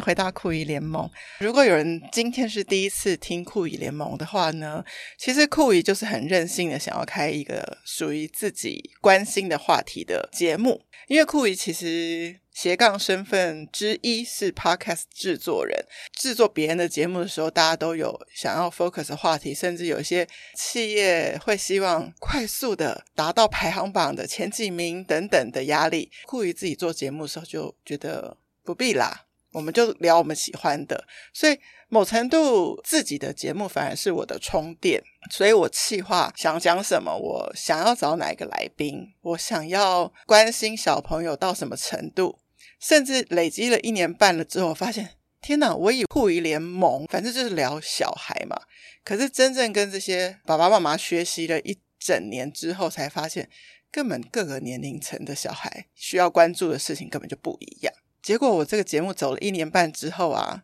[0.00, 1.08] 回到酷姨联盟。
[1.38, 4.84] 如果有人今天是第一次听酷姨联盟的话呢，
[5.18, 10.82] 其实酷姨就是很任性的想要开一个属于自己关心的话题的节目。
[11.08, 15.84] 因为酷姨其实斜杠身份之一是 Podcast 制作人，
[16.16, 26.12] 制作别人的节目的时候，大家都有想要 focus 的话题，甚至有一些企业会希望快速的达到排行榜的前几名等等的压力。
[26.26, 28.36] 酷姨自己做节目的时候就觉得。
[28.62, 31.06] 不必啦，我们就聊我们喜欢的。
[31.32, 31.58] 所以
[31.88, 35.02] 某程度自己的节目反而是我的充电。
[35.30, 42.38] 所以我企划想讲什么，我想要找哪一个来宾，我想要关心小朋友到什么程度，
[42.80, 45.10] 甚至累积了一年半了之后，发现
[45.40, 48.56] 天哪，我以酷姨联盟，反正就是聊小孩嘛。
[49.04, 53.48] 可是真正跟这些爸爸妈妈学习了一整年之后，才发现
[53.90, 57.92] 根本各个年龄层的小孩需要关注的事情根本就不一样。
[58.22, 60.62] 结果我这个节目走了一年半之后啊，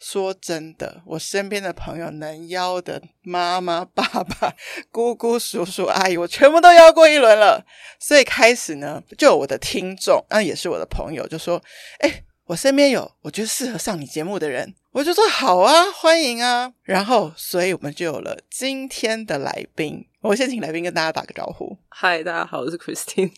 [0.00, 4.54] 说真的，我身边的朋友能邀的妈妈、爸爸、
[4.90, 7.64] 姑姑、叔叔、阿姨，我全部都邀过一轮了。
[7.98, 11.62] 所以开始呢，就有我的听众，那也是我的朋友，就说
[12.00, 20.07] ：“哎，我身边有我觉得适合上你节目的人。”我就说：“好啊，欢迎啊。”然后，所以我们就有了今天的来宾。
[20.20, 21.76] 我先请来宾跟大家打个招呼。
[21.88, 23.30] 嗨，大家好，我是 Christine。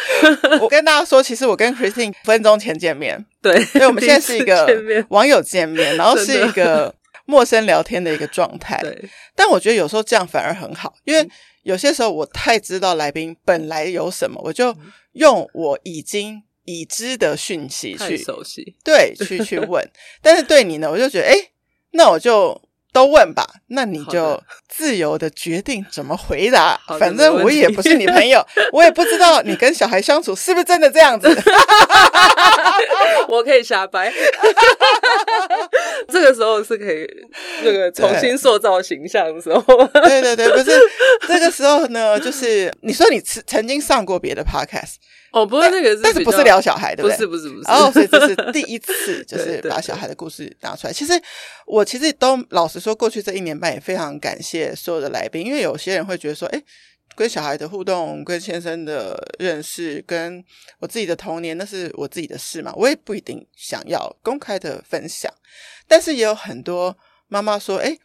[0.60, 8.78] 我跟大家说，其实我跟 Christine 分钟前见面，对，所以我们现在是一个网友见面，然后是一个陌生聊天的一个状态。
[8.82, 11.26] 对，但我觉得有时候这样反而很好，因为
[11.62, 14.76] 有些时候我太知道来宾本来有什么，我就
[15.12, 19.82] 用我已经已知的讯息去熟悉，对，去去问。
[20.20, 21.34] 但是对你呢，我就觉得，哎，
[21.92, 22.60] 那我就。
[22.98, 26.78] 都问吧，那你就自由的决定怎么回答。
[26.98, 31.28] 反正我也不是你朋友， 我也不知道你跟小孩相处是不是真的这样子。
[33.28, 34.12] 我可以瞎掰。
[36.10, 37.06] 这个时候是可以
[37.62, 39.62] 那个重新塑造形象的时候。
[40.02, 40.76] 对对对，不是
[41.28, 44.94] 这个时候呢，就是你说你曾曾经上过别的 podcast。
[45.32, 47.70] 哦，不过那个是，但是不是聊小孩的，不是不是不是。
[47.70, 50.92] 哦，所以这是第一次， 就是把小孩的故事拿出来。
[50.92, 51.12] 其实
[51.66, 56.62] 我其实都老实说，过去这一年半也非常感谢所有的来宾，因为有些人会觉得说，哎，
[57.14, 60.42] 跟小孩的互动、跟先生的认识、跟
[60.78, 65.30] 我自己的童年，那是我自己的事嘛，我也不一定想要公开的分享。
[65.86, 66.96] 但是也有很多
[67.28, 67.96] 妈妈说，哎，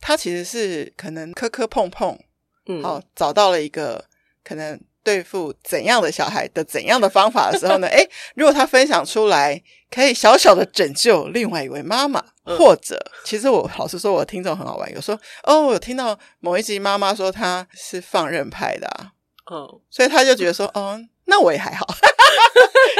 [0.00, 2.18] 她其实是可能磕磕碰碰，
[2.66, 4.04] 嗯，好，找到了一个
[4.42, 4.80] 可能。
[5.04, 7.88] 对付怎样的小孩的怎样的方法的时候呢？
[7.92, 19.12] 诶，如果他分享出来，可以小小的拯救另外一位妈妈，嗯、或者，其实我老实说，我的听众很好玩，有说哦，我有听到某一集妈妈说她是放任派的啊，
[19.46, 21.86] 哦，所以他就觉得说，哦，那我也还好，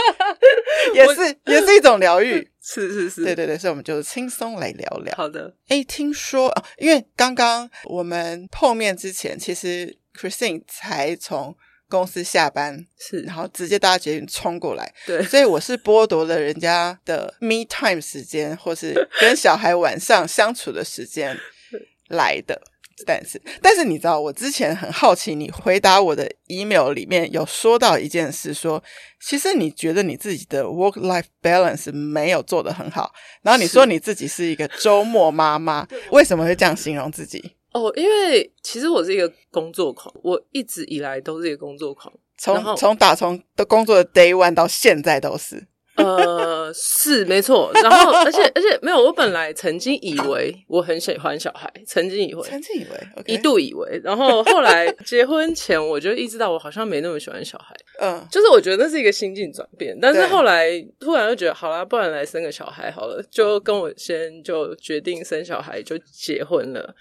[0.95, 5.15] 也是也是一种疗愈， 是是是，对对对，所以我们就轻松来聊聊。
[5.17, 11.57] 好的，诶，听说啊，因为刚刚我们碰面之前，其实 Christine 才从。
[11.93, 21.39] 公司下班是，然后直接搭捷运冲过来，对，所以我是剥夺了人家的 me time 时间，或是跟小孩晚上相处的时间
[22.09, 22.59] 来的。
[23.05, 28.85] 但是，但是你知道，我之前很好奇，你回答我的 email 里面有说到一件事说，说
[29.21, 37.57] 其实你觉得你自己的 work life balance 没有做得很好，然后你说你自己是一个周末妈妈，为什么会这样形容自己？
[37.73, 45.67] 哦，因为其实我是一个工作狂，我一直以来都是一个工作狂，从从打从的工作的 day one 到现在都是。
[45.95, 53.35] 呃，是没错，然后而且而且没有，我本来曾经以为我很喜欢小孩，曾经以为，曾经以为，okay.
[53.35, 66.95] 一度以为，然后后来结婚前我就意识到我好像没那么喜欢小孩，嗯， 就是我觉得那是一个心境转变，但是后来突然就觉得好啦，不然来生个小孩好了，就跟我先就决定生小孩就结婚了。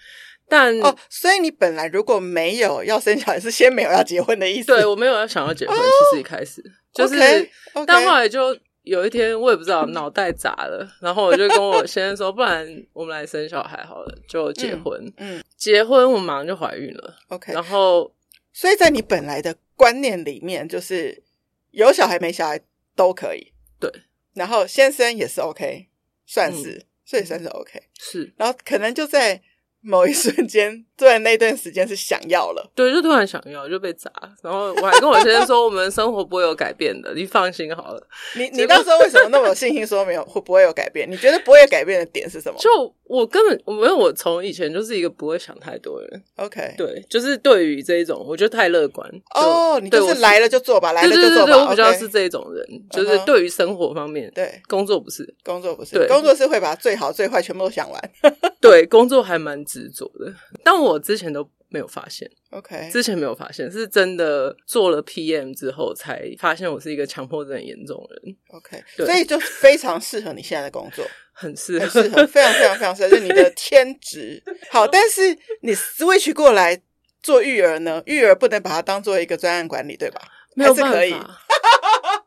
[0.52, 4.66] 但哦，所以你本来如果没有要生小孩，是先没有要结婚的意思？
[4.66, 6.62] 对，我没有要想要结婚，哦、其实一开始
[6.92, 7.50] 就是.
[7.86, 15.02] 但后来就有一天，我也不知道脑袋砸了，然后我就跟我先生说， 不然我们来生小孩好了，就结婚。
[15.16, 17.16] 嗯，嗯结婚我马上就怀孕了。
[17.28, 18.12] OK，然后
[18.52, 21.22] 所以在你本来的观念里面，就是
[21.70, 22.60] 有小孩没小孩
[22.94, 23.54] 都可以。
[23.80, 23.90] 对，
[24.34, 25.86] 然后先生也是 OK，
[26.26, 27.82] 算是，嗯、所以算是 OK。
[27.98, 29.40] 是，然后可能就在。
[29.82, 34.08] 某一瞬间，突然那段时间是想要了，对，就突然想要就被砸，
[34.40, 38.06] 然后我还跟我先生说，我们生活不会有改变的，你放心好了。
[38.36, 41.10] 你你那时候为什么那么有信心说没有会不会有改变？
[41.10, 42.56] 你觉得不会有改变的点是什么？
[42.60, 42.70] 就
[43.02, 46.22] 我根本我没有，我从以前就是一个不会想太多的人。
[46.36, 49.10] OK，对，就是对于这一种，我觉得太乐观。
[49.34, 58.10] 哦，你就是来了就做吧，来了就做我比较是这一种人，就是对于生活方面，对工作不是，工作不是，对，工作是会把最好最坏全部都想完。
[58.62, 60.32] 对，工作还蛮执着的，
[60.62, 62.30] 但我之前都没有发现。
[62.50, 68.36] OK，之前没有发现，是真的做了 PM 之后才发现我是一个强迫症严重人。
[68.48, 74.42] OK，所以就非常适合你现在的工作， 很适合，很适合，非常非常非常适合，就是你的天职。
[74.70, 76.80] 好，但是你 switch 过来
[77.22, 78.02] 做育儿呢？
[78.06, 80.20] 育儿不能把它当做一个专案管理，对吧？
[80.54, 81.38] 没有办法。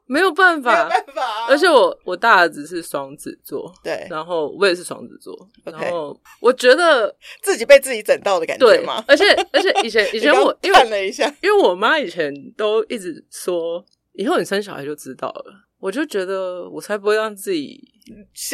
[0.08, 1.48] 没有办法，没有办法啊。
[1.50, 9.04] 而且我我大儿子是双子座，对，然后我也是双子座.然后我觉得自己被自己整到的感觉吗？
[9.08, 15.62] 对，而且而且以前 以前我看了一下，因为我妈以前都一直说，以后你生小孩就知道了。
[15.78, 17.80] 我就觉得我才不会让自己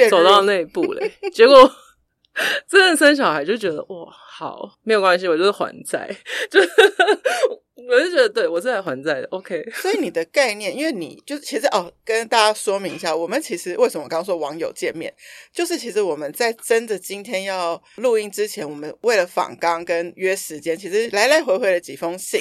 [0.09, 1.09] 走到那一步嘞。
[1.31, 1.71] 结果
[2.67, 6.09] 真的生小孩就觉得哇，好，没有关系，我就是还债，
[6.49, 6.59] 就。
[7.89, 9.27] 我就觉得，对，我是来还债的。
[9.31, 15.13] OK，所以你的概念，因为你就是其实哦，跟大家说明一下，我们其实为什么刚刚说网友见面，
[15.51, 22.39] 就是其实我们在真的今天要录音之前，我们为了访纲跟约时间，其实来来回回了几封信。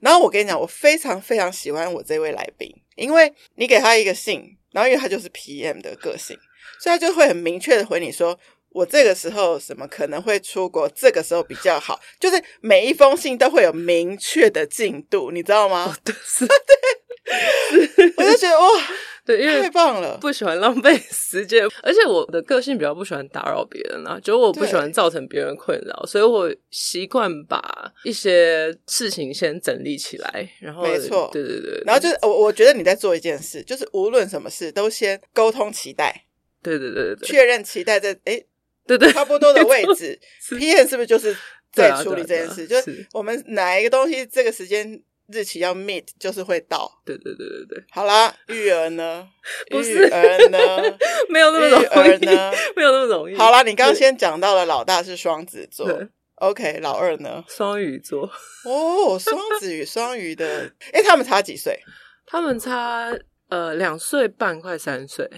[0.00, 6.36] 然后我跟你讲，我非常非常喜欢我这位来宾，因为你给他一个信，然后因为他就是 PM 的个性，
[6.80, 8.38] 所以他就会很明确的回你说。
[8.74, 10.88] 我这个时候什么可能会出国？
[10.88, 15.84] 这个时候比较好，就是每一封信都会有明确的进度，你知道吗？
[15.88, 18.68] 哦、对，是，对，我就觉得哇，
[19.24, 27.62] 对，因为太棒了，不喜欢浪费时间，而且我的个性比较不喜欢打扰别人啊，就我不喜欢造成别人困扰，所以我习惯把
[28.02, 36.24] 一些事情先整理起来，然后没错，对对对，然后就是我我觉得你在做一件事，就是无论什么事都先沟通期待，
[36.60, 38.44] 对对对对，确认期待在诶
[38.86, 40.18] 对对，差不多的位置，
[40.50, 41.34] PM 是不是就是
[41.72, 42.66] 在处理这件事？
[42.66, 47.00] 就是我们哪一个东西这个时间日期要 meet，就是会到。
[47.04, 47.84] 对对对对对。
[47.90, 49.26] 好啦，育儿呢？
[49.70, 50.58] 不是育儿呢？
[51.30, 51.84] 没有那么容易。
[51.84, 52.52] 育儿呢？
[52.76, 53.34] 没有那么容易。
[53.36, 55.88] 好啦，你刚刚先讲到了，老大是双子座。
[56.36, 57.42] OK，老二呢？
[57.48, 58.30] 双鱼座。
[58.64, 61.80] 哦，双子与双鱼的，哎，他们差几岁？
[62.26, 63.16] 他们差
[63.48, 65.30] 呃两岁半，快三岁。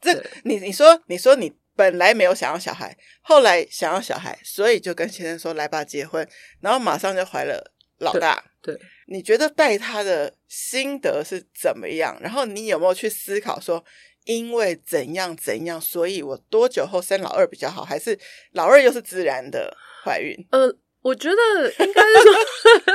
[0.00, 0.12] 这
[0.44, 1.52] 你你说你说你。
[1.74, 6.26] 本来没有想要小孩，后来想要小孩，所以就跟先生说：“来吧，结婚。”
[6.60, 8.44] 然后马上就怀了老大。
[8.60, 12.18] 对，对，你觉得带他的心得是怎么样？
[12.20, 13.82] 然后你有没有去思考说，
[14.24, 17.82] 因为怎样怎样，所以我多久后生老二比较好？
[17.82, 18.18] 还是
[18.52, 19.74] 老二又是自然的
[20.04, 20.36] 怀孕？
[20.50, 20.70] 呃，
[21.00, 21.36] 我觉得
[21.84, 22.34] 应该是说，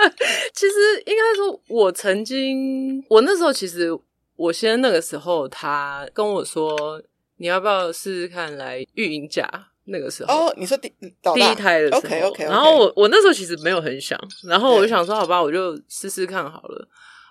[0.54, 3.90] 其实应该说，我曾经，我那时候其实，
[4.36, 7.02] 我先那个时候，他跟我说。
[7.38, 9.50] 你要不要试试看来育婴假？
[9.90, 12.50] 那个时候哦，你说第第一胎的时候，OK OK, okay.
[12.50, 16.86] 然后我我那时候其实没有很想，然后我就想说，好吧，我就试试看好了。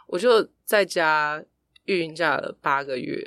[0.06, 1.44] 我就在家
[1.84, 3.22] 育婴假了八个月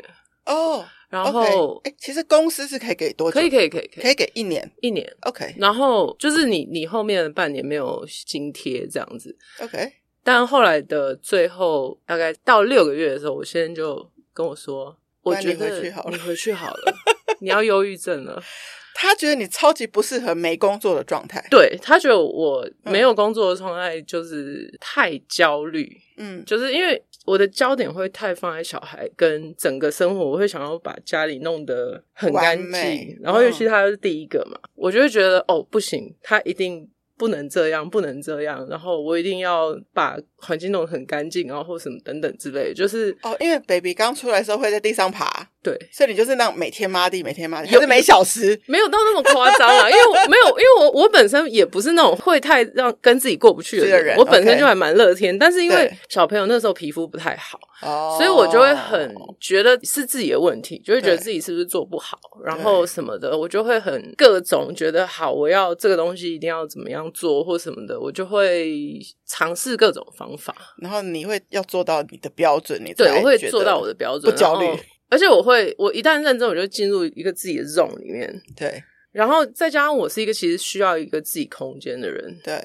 [0.48, 3.40] 哦，然后哎，其实公司是可以给多久？
[3.40, 5.54] 可以可以可以可以给一年一年 OK。
[5.60, 9.94] 然后就是你你后面的半年没有津贴这样子 OK，
[10.24, 14.98] 但后来的最后大概到六个月的时候，我先生就跟我说。
[15.22, 16.94] 我觉得你回去好了，你回去好了，
[17.40, 18.42] 你要忧郁症了。
[18.96, 36.90] 他觉得你超级不适合没工作的状态，对，他觉得我没有工作的状态就是太焦虑，嗯，就是因为我的焦点会太放在小孩跟整个生活，我会想要把家里弄得很干净，然后尤其他是第一个嘛，嗯，我就会觉得哦不行，他一定。
[37.20, 45.48] 不能这样，不能这样，然后我一定要把环境弄得很干净，然后或什么等等之类，就是哦，因为 baby 刚出来的时候会在地上爬。
[45.62, 49.90] 对，所以你就是那种每天抹地，每天抹地，就是每小时没有到那么夸张啊。
[49.90, 55.38] 因为我没有，因为我我本身也不是那种会太让跟自己过不去的人，人我本身就还蛮乐天。
[55.38, 70.56] 但是因为小朋友那时候皮肤不太好，所以我就会很觉得是自己的问题，就会觉得自己是不是做不好，然后什么的，我就会很各种觉得好，我要这个东西一定要怎么样做或什么的，我就会尝试各种方法。
[70.78, 74.68] 然后你会要做到你的标准，你对，我会做到我的标准，不焦虑。
[75.12, 78.42] 而且我会，我一旦认真，我就进入一个自己的 zone 里面。
[78.56, 82.40] 对，然后再加上我是一个其实需要一个自己空间的人。
[82.44, 82.64] 对，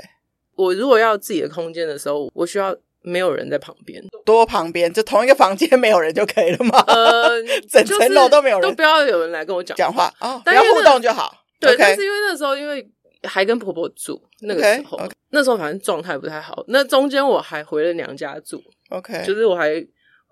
[0.55, 6.83] 我如果要自己的空间的时候，我需要没有人在旁边，多旁边，就同一个房间没有人就可以了吗？
[6.89, 11.33] 呃， 整层楼都没有人，都不要有人来跟我讲讲话啊，不要互动就好。
[11.61, 12.85] 对，但是因为那时候因为
[13.23, 14.99] 还跟婆婆住，那个时候.
[15.31, 16.65] 那时候反正状态不太好。
[16.69, 19.85] 那中间我还回了娘家住，OK，就是我还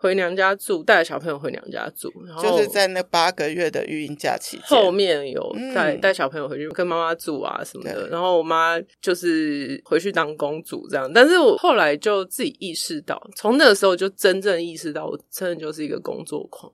[0.03, 8.09] 回娘家住，带着小朋友回娘家住，然后就是在那八个月的育婴假期，后面有带带、嗯、小朋友回去跟妈妈住啊什么的。
[8.09, 11.09] 然后我妈就是回去当公主这样。
[11.13, 16.73] 但是我后来就自己意识到，从那个时候就真正意识到，我真的就是一个工作狂，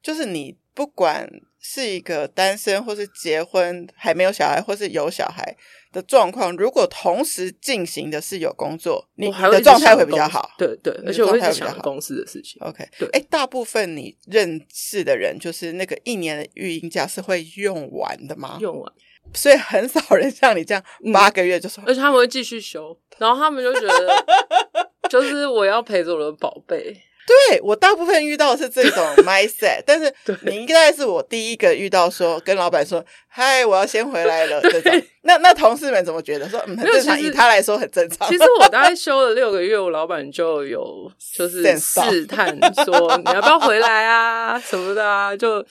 [0.00, 1.28] 就是你不管。
[1.60, 5.56] 是一个单身，或是结婚还没有小孩，或是有小孩
[5.92, 6.54] 的状况。
[6.56, 10.50] 如果同时进行的是有工作，你的状态会比较好。
[10.56, 12.60] 对对，而且我会想公司的事情。
[12.62, 13.08] OK，对。
[13.10, 18.58] 哎，大部分你认识的人，就是那个一年的育婴假是会用完的吗？
[18.60, 18.92] 用完，
[19.34, 24.26] 所以很少人像你这样八个月就说，而且他们会继续休，然后他们就觉得，
[25.10, 26.96] 就是我要陪着我的宝贝。
[27.28, 35.02] 对，我大部分遇到的是这种 mindset，但是你应该是我第一个遇到说跟老板说嗨，我要先回来了这种。
[35.22, 36.48] 那那同事们怎么觉得？
[36.48, 38.26] 说嗯，很正常，以他来说很正常。
[38.28, 45.64] 其实我大概休了六个月，我老板就有就是试探说你要不要回来啊什么的啊，就。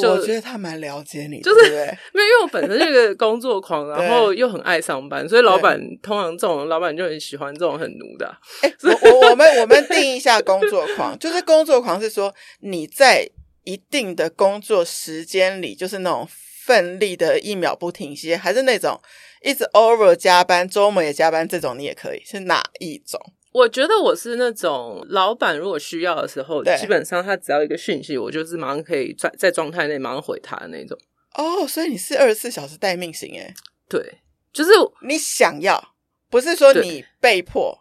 [0.00, 1.70] 就我觉得他蛮了解你，就是
[2.12, 8.38] 没有，因为我本身是个工作狂， 然后又很爱上班，所以老板通常这种老板就很喜欢这种很奴的、啊。
[8.62, 13.28] 哎、 欸，我我们我们定义一下工作狂，就是工作狂是说你在
[13.64, 16.28] 一定的工作时间里，就是那种
[16.64, 19.00] 奋力的一秒不停歇，还是那种
[19.42, 23.18] 一直 over 加班，周末也加班这种，你也可以是哪一种？
[23.52, 30.96] 我觉得我是那种老板，如果需要的时候，基本上他只要一个讯息，我就是马上可以在在状态内马上回他的那种。
[31.34, 33.54] 哦，所以你是二十四小时待命型诶？
[33.88, 34.20] 对，
[34.52, 34.70] 就是
[35.02, 35.94] 你想要，
[36.28, 37.78] 不是说你被迫。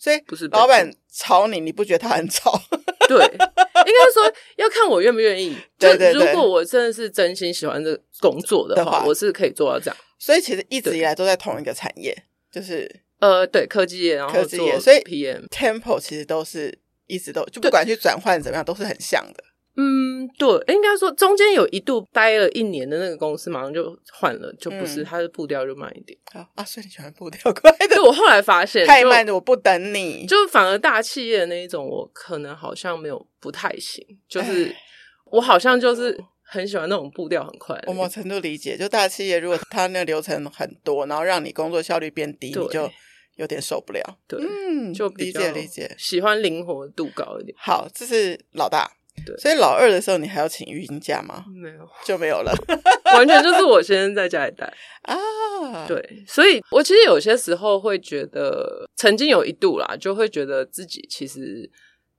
[0.00, 2.52] 所以不是老板吵你，你不觉得他很吵？
[3.08, 5.56] 对，应该说要看我愿不愿意。
[5.76, 9.96] 对对对，如果我真的是真心喜欢这工作的话，我是可以做到这样。
[10.16, 12.16] 所以其实一直以来都在同一个产业，
[12.52, 13.07] 就是。
[13.20, 19.44] 呃，对，科技业，然后科技业，所以 PM Tempo 其实都是一直都就不管去转换怎么样，都是很像的。
[19.80, 26.18] 嗯，对，应该说中间有一度待了一年的那个公司，马上就换了，就不是它的步调就慢一点。
[26.32, 27.86] 啊啊，所以你喜欢步调快的？
[27.88, 34.74] 对，我后来发现 太慢的我不等你，就反而大企业的那一种，我可能好像没有不太行，就是
[35.26, 37.80] 我好像就是很喜欢那种步调很快。
[37.86, 42.90] 我某程度理解，就大企业如果它那个流程很多，然后让你工作效率变低，你就。
[43.38, 47.56] 有点受不了，对，嗯，就理解理解，喜欢灵活度高一点。
[47.56, 48.90] 好，这是老大，
[49.24, 51.44] 对，所以老二的时候你还要请育婴假吗？
[51.48, 52.52] 没有，就没有了，
[53.14, 54.66] 完全就是我先生在家里带
[55.02, 55.86] 啊。
[55.86, 61.70] 对，所以我其实有些时候会觉得，曾经有一度啦，就会觉得自己其实，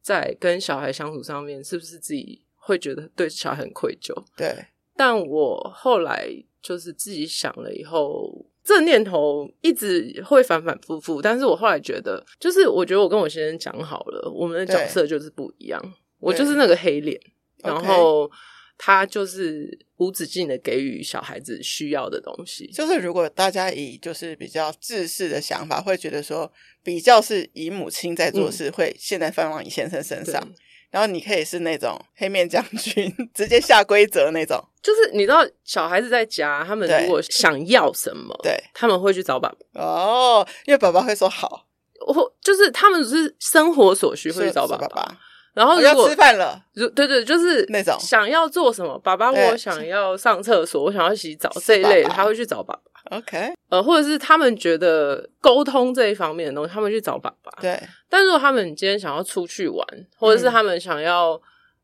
[0.02, 4.14] 在跟小孩相处上面，是不是自己会觉得对小孩很愧疚？
[4.38, 6.30] 对，但我后来
[6.62, 8.46] 就是自己想了以后。
[8.70, 15.82] 这念头一直会反反复复，但是我后来觉得，就是我觉得我跟我先生讲好了，我们的角色就是不一样。
[16.20, 17.20] 我就是那个黑脸，
[17.64, 18.30] 然后
[18.78, 22.68] 他就是无止境的给予小孩子需要的东西。
[22.68, 26.52] 就是如果大家以就是比较自私的想法，会觉得说
[26.84, 30.48] 比较是以母亲在做事，嗯、会现在放往你先生身上。
[30.92, 34.64] 然后你可以是那种黑面将军， 直接下规则那种。
[34.82, 39.82] 就是你知道，小孩子在家，他们如果想要什么，对，他们会去找爸爸。
[39.82, 41.66] 哦，因为爸爸会说好。
[42.08, 45.18] 我就是他们只是生活所需会去找爸爸。
[45.54, 53.18] 然后如果要吃饭了，如对对，就是那种想要做什么，爸爸我想要上厕所，我想要洗澡这一类，他会去找爸爸。
[53.18, 57.52] OK，呃，或者是他们觉得沟通这一方面的东西，他们去找爸爸。
[57.60, 61.40] 对，但如果他们今天想要出去玩，或者是他们想要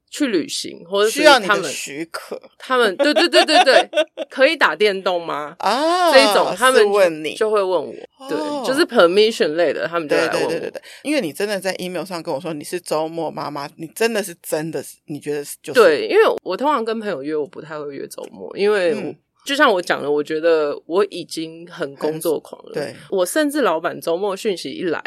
[0.09, 3.89] 去旅行，或者需要你的许可，他们对对对对对，
[4.29, 5.55] 可以打电动吗？
[5.59, 7.93] 啊，这一种他们问你就会问我，
[8.29, 10.49] 对，就是 permission 类的，他们就来问我。
[10.49, 19.13] 对对对对，因为你真的在 email 上跟我说你是周末妈妈，你真的是真的是你觉得是就是对，因为我通常跟朋友约，我不太会约周末，因为我。
[19.45, 22.71] 就像我讲的，我觉得我已经很工作狂了。
[22.73, 24.99] 对，我甚至老板周末讯息一来，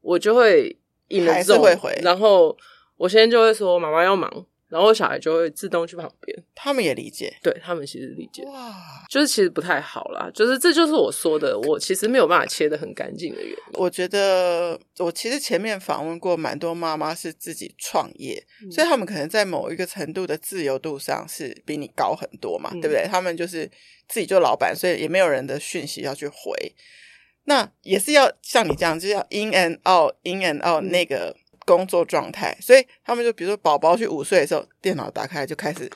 [0.00, 0.76] 我就会
[1.26, 2.56] 还是会回，然后
[3.02, 4.30] 我先就会说妈妈要忙。
[4.68, 8.74] 然后小孩就会自动去旁边，他们也理解，对他们其实理解，哇，
[9.10, 13.56] 就是其实不太好啦，就是这就是我说的，我其实没有办法切的很干净的原因。
[13.74, 23.06] 我觉得我其实前面访问过蛮多妈妈是自己创业，嗯、所以他们可能在某一个程度的自由度上是比你高很多嘛，嗯、对不对？
[23.06, 23.70] 他们就是
[24.08, 26.56] 自己做老板，所以也没有人的讯息要去回，
[27.44, 31.36] 那也是要像你这样，就是要 in and out，in and out 那个。
[31.64, 35.90] 工作状态，所以他们就比如说宝宝去午睡的时候，电脑打开就开始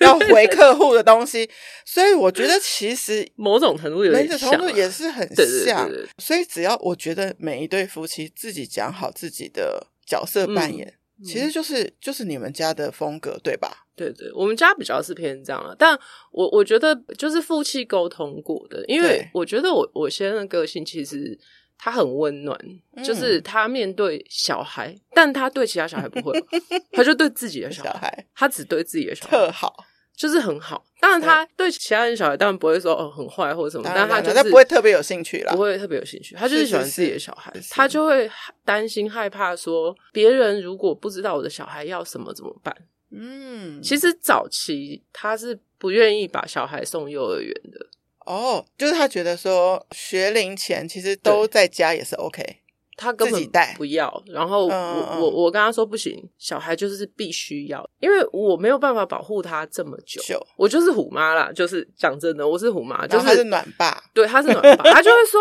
[0.00, 1.48] 要回客户的东西，
[1.84, 5.28] 所以我觉得其实某种程度有点像，程度也是很
[5.64, 5.90] 像。
[6.18, 10.86] 所以只要我觉得每一对夫妻自己讲好自己的角色扮演，
[11.20, 13.86] 嗯、其实就是就是你们家的风格，对吧？
[13.96, 15.74] 对对，我们家比较是偏这样了。
[15.76, 15.98] 但
[16.30, 21.38] 我我觉得就是夫妻沟通过的，因为我觉得我我先生的个性其实。
[21.78, 22.58] 他很温暖，
[22.96, 26.38] 嗯、就是他面对小孩，但他对其他小孩不会，
[26.92, 29.84] 他就对自己的小孩，小孩他只对自己的小孩特好，
[30.16, 30.84] 就是很好。
[31.00, 38.28] 当然，他对其他人小孩当然不会说哦很坏或者什么，但他就是他不会特别有兴趣啦，不会特别有兴趣，他就是喜欢自己的小孩，是是是他就会
[38.64, 42.76] 担心害怕说别人如果不知道我的小孩要什么怎么办。
[43.10, 47.86] 嗯，其实早期他是不愿意把小孩送幼儿园的。
[48.28, 52.44] 哦，oh, 就是他觉得说学龄前其实都在家也是 OK，
[52.94, 53.42] 他根本
[53.76, 54.22] 不要。
[54.26, 60.20] 然后我、嗯、我我跟他说不行，小孩就是必须要，因为我没有办法保护他这么久。
[60.22, 65.40] 就我就是虎妈啦，就是讲真的，我是虎妈，就是他是暖爸，对，他是暖爸，他就会说。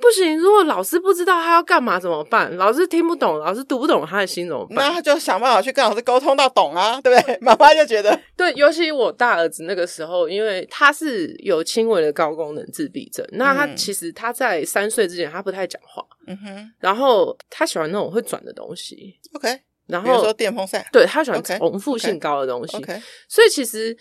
[0.00, 2.54] 不行，如果老师不知道他要干嘛怎么办？
[2.56, 4.76] 老师听不懂，老师读不懂他的心怎么办？
[4.76, 7.38] 那他就想办法去跟老师沟通到懂啊，对不对？
[7.40, 23.96] 妈妈就觉得， 对，尤其我大儿子那个时候，因为他是有轻微的高功能自闭症，那他其实他在三岁之前他不太讲话，嗯哼，然后他喜欢那种会转的东西，OK，然后比如说电风扇，对，他喜欢重复性高的东西，OK，所以其实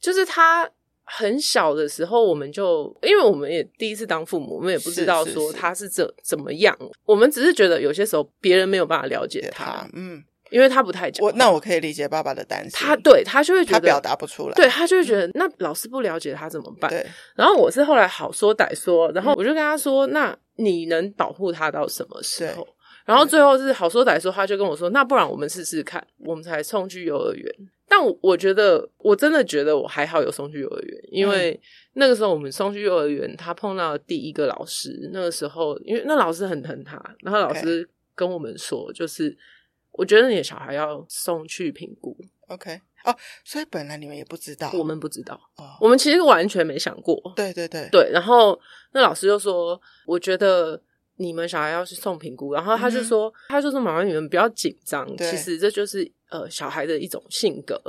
[0.00, 0.68] 就是他。
[1.04, 6.76] 很小的时候，我们就因为我们也第一次当父母，我们也不知道说他是怎怎么样。
[7.04, 11.24] 我们只是觉得有些时候别人没有办法了解他，嗯，因为他不太讲。
[11.24, 16.90] 我那我可以理解爸爸的担心，他对他就会觉得他表达不出来，对他就会觉得、嗯、那老师不了解他怎么办？
[16.90, 17.06] 对。
[17.34, 22.66] 然后我是后来好说歹说，然后我就跟他说：“那你能保护他到什么时候？”
[23.04, 27.54] 然后最后是好说歹说，他就跟我说：“那不然我们试试看。”我们才送去幼儿园。
[27.86, 31.60] 但我我觉得我真的觉得我还好有送去幼儿园，因为
[31.92, 35.10] 那个时候我们送去幼儿园，他碰到第一个老师。
[35.12, 39.36] 那个时候，因为那老师很疼他，然后老师跟我们说，就是
[39.92, 42.16] 我觉得你的小孩要送去评估。
[42.48, 43.14] OK，哦，
[43.44, 47.20] 所以本来你们也不知道，我们不知道，哦，我们其实完全没想过。
[47.36, 48.58] 对对对对，然后
[48.92, 50.82] 那老师就说，我觉得。
[51.16, 57.80] 你们小孩要去送评估，然后他就说：“嗯、他就说妈妈，你们不要紧张，其实这就是呃小孩的一种性格。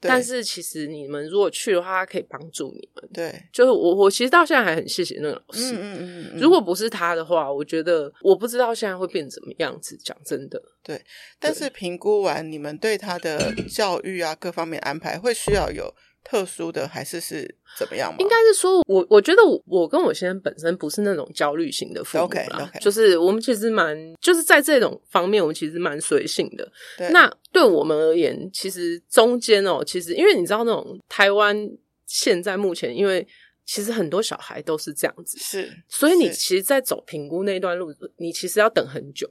[0.00, 3.10] 但是其实你们如果去的话，他可以帮助你们。
[3.12, 5.74] 对，就是我我其实到现在还很谢谢那个老师。
[5.74, 9.96] 嗯嗯如果不是他的话，我觉得我不知道现在会变怎么样子。
[10.04, 11.02] 讲真的，对。
[11.38, 15.94] 但是评估完，你们对他的教育啊各方面安排会需要有。”
[16.24, 18.16] 特殊的还是是怎么样吗？
[18.18, 22.82] 应该是说，我我觉得我我跟我先生本身不是那种焦虑型的父母啦，okay, okay.
[22.82, 26.66] 就是我们其实蛮就是在这种方面，我们其实蛮随性的。
[26.96, 31.70] 对那对我们而言，其实中间哦，其实因为你知道那种台湾
[32.06, 33.26] 现在目前，因为
[33.66, 39.30] 其实很多小孩都是这样子，是，所以你其实，在走评估那段路，你其实要等很久。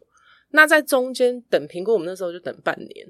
[0.52, 3.08] 那在中间等评估，我们那时候就等半年。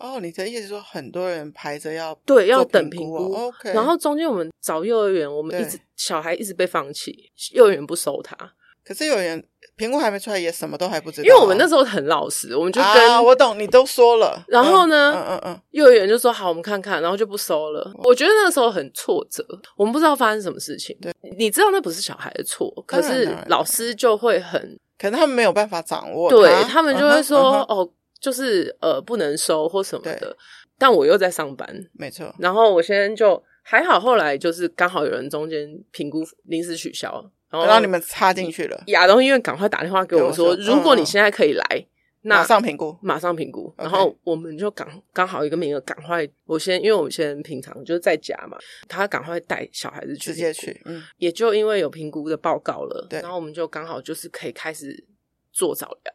[0.00, 3.72] 哦，你的意思是说很多人排着要对要等评估，OK。
[3.72, 8.36] 然后中间我们找幼儿园，我们一直小孩一直被放弃，幼儿园不收他。
[8.84, 9.44] 可是幼儿园
[9.76, 11.26] 评估还没出来，也什么都还不知道。
[11.26, 14.42] 因为我们那时候很老实，我们就跟、啊、我懂，你都说了。
[14.48, 17.92] 然后呢，嗯嗯嗯，幼儿园就说好，我们看看，然后就不收了。
[18.04, 19.44] 我觉得那时候很挫折，
[19.76, 20.96] 我们不知道发生什么事情。
[21.02, 27.82] 对，你知道那不是小孩的错，可是老师就会很，可能他们没有办法掌握，对他们就会说、uh uh.
[27.82, 27.90] 哦。
[28.20, 30.36] 就是呃不能收或什么的，
[30.76, 32.34] 但我又在上班，没错。
[32.38, 38.82] 然后我先就还好，后来就是刚好有人中间评估临时取消，然后让你们插进去了。
[38.86, 41.86] 亚东医院赶快打电话给我说，说如果你现在可以来，
[42.22, 43.72] 马上评估，马上评估。
[43.78, 55.06] 然后我们就刚刚好一个名额，赶快我先，因为我们现在平常就是在家嘛，他赶快带小孩子去，直接去，嗯，也就因为有评估的报告了，对，然后我们就刚好就是可以开始
[55.52, 56.12] 做早疗。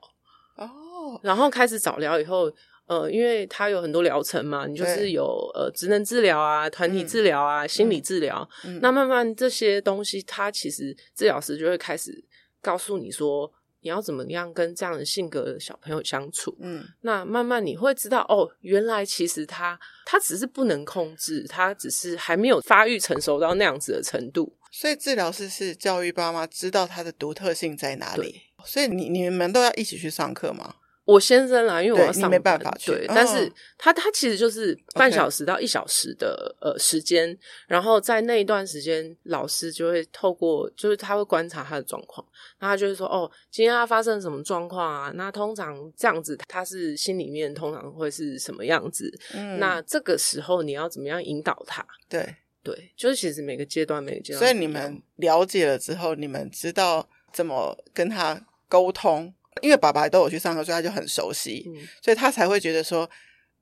[1.22, 2.52] 然后开始早疗以后，
[2.86, 12.24] 呃，因为他有很多疗程嘛，你就是有呃，职能治疗啊、团体治疗啊、嗯、心理治疗，嗯、那慢慢这些东西，他其实治疗师就会开始
[12.62, 16.56] 告诉你说，你要怎么样跟这样的性格的小朋友相处。
[16.60, 24.58] 嗯，那慢慢你会知道，哦，原来其实他他只是不能控制，他只是还没有发育成熟到那样子的程度。
[24.72, 28.42] 所以治疗师是教育爸妈知道他的独特性在哪里。
[28.66, 30.76] 所以你你们都要一起去上课吗？
[31.06, 32.92] 我先生啦，因为我要上班，没办法去。
[32.92, 37.38] 对，但是他他其实就是半小时到一小时的呃时间，
[37.68, 42.26] 然后在那一段时间，老师就会透过，就是他会观察他的状况，
[42.60, 45.12] 那他就会说，哦，今天他发生什么状况啊？
[45.16, 49.14] 那通常这样子，他是心里面通常会是什么样子？
[49.34, 51.86] 嗯，那这个时候你要怎么样引导他？
[52.08, 59.34] 对对，就是其实每个阶段每个阶段，所以你们了解了之后，你们知道怎么跟他沟通。
[59.62, 63.10] 因为爸爸都有去上课，所以他就很熟悉，嗯、所以他才会觉得说，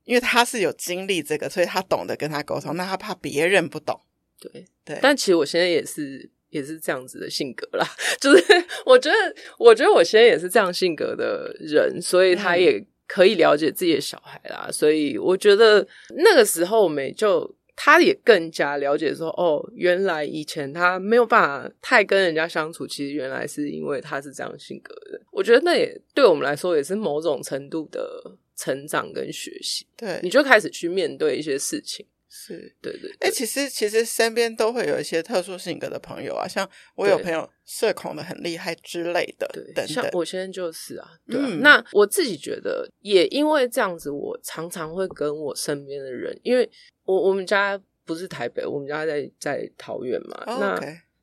[0.03, 2.75] 因为他是有经历这个，所以他懂得跟他沟通。
[2.75, 3.99] 那他怕别人不懂，
[4.39, 4.99] 对对。
[5.01, 7.87] 但其实我现在也是也是这样子的性格啦，
[8.21, 8.43] 就是
[8.85, 9.15] 我觉得
[9.57, 14.65] 我觉得我现在也是这样性格的人，所以他也可以了解自己的小孩啦。
[14.67, 17.55] 嗯、所以我觉得那个时候我们就。
[17.75, 25.21] 他也更加了解说，哦，原来以前他没有办法太跟人家相处，其实原来是因为他是这样性格的。
[25.31, 29.85] 我觉得那也对我们来说也是某种程度的成长跟学习。
[29.97, 32.05] 对，你就开始去面对一些事情。
[32.33, 39.87] 是对对，哎、欸，其实其实身边都会有一些特殊性格的朋友啊，像我有朋友社恐的很厉害之类的，对，等等。
[39.89, 41.45] 像我现在就是啊，对啊。
[41.45, 46.67] 嗯、那我自己觉得，也因为这样子，我常常会跟我身边的人，因为
[47.11, 50.43] 我我们家不是台北，我们家在在桃园嘛。
[50.45, 50.59] Oh.
[50.59, 50.79] 那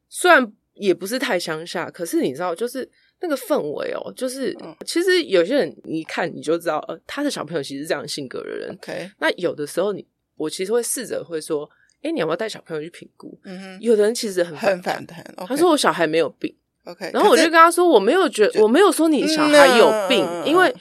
[0.08, 2.88] 虽然也不是太乡下，可是你知道，就是
[3.20, 8.70] 那个氛围哦，就是、嗯、其实有些人一看你就知道，呃，他的小朋友其实是这样性格的人。
[8.72, 10.06] OK，那有的时候你。
[10.38, 11.68] 我其实会试着会说，
[12.00, 13.36] 哎，你要不要带小朋友去评估？
[13.42, 15.34] 嗯哼，有的人其实很很反弹。
[15.48, 16.54] 他说我小孩没有病。
[16.84, 20.72] OK，然后我就跟他说，我没有觉，我没有说你小孩有病，因为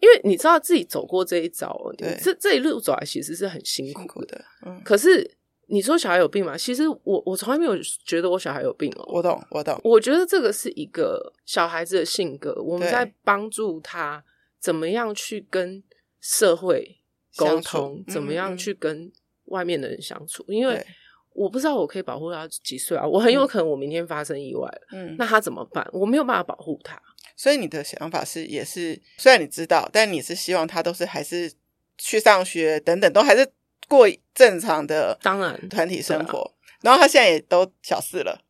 [0.00, 1.76] 因为你知道自己走过这一遭，
[2.22, 4.44] 这这一路走来其实是很辛苦的。
[4.66, 5.30] 嗯，可是
[5.66, 6.56] 你说小孩有病吗？
[6.56, 9.04] 其实我我从来没有觉得我小孩有病哦。
[9.08, 9.80] 我懂，我懂。
[9.84, 14.24] 我觉得这个是一个小孩子的性格，我们在帮助他
[14.58, 15.82] 怎么样去跟
[16.20, 16.96] 社会。
[17.36, 19.12] 沟通怎么样去跟
[19.44, 20.42] 外面的人相处？
[20.48, 20.84] 嗯、因为
[21.32, 25.88] 我不知道我可以保护他几岁啊，我很有可能我明天发生意外了，嗯，那他怎么办？
[25.92, 27.00] 我没有办法保护他。
[27.38, 31.50] 所以你的想法是，也是虽然你知道，但你是希望他都是还是
[31.96, 33.48] 去上学等等，都还是
[33.86, 36.40] 过正常的当然团体生活。
[36.40, 36.50] 啊、
[36.82, 38.42] 然后他现在也都小四了，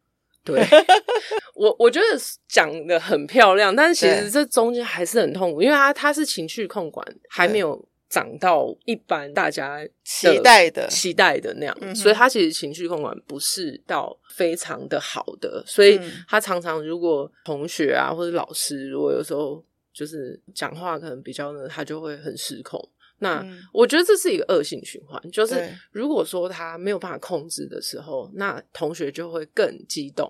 [0.43, 0.67] 对
[1.55, 2.07] 我我觉得
[2.49, 7.87] 讲的很漂亮，但是其实这中间还是很痛苦，因为他他是情绪控管还没有。
[8.09, 10.89] 长到一般大家期待的。
[10.89, 22.81] 期待的那样，嗯、所以他其实情绪控管不是到非常的好的，所以他常常如果同学啊或者老师如果有时候就是讲话可能比较呢，他就会很失控。
[23.21, 30.29] 那我觉得这是一个恶性循环，就是如果说他没有办法控制的时候，那同学就会更激动，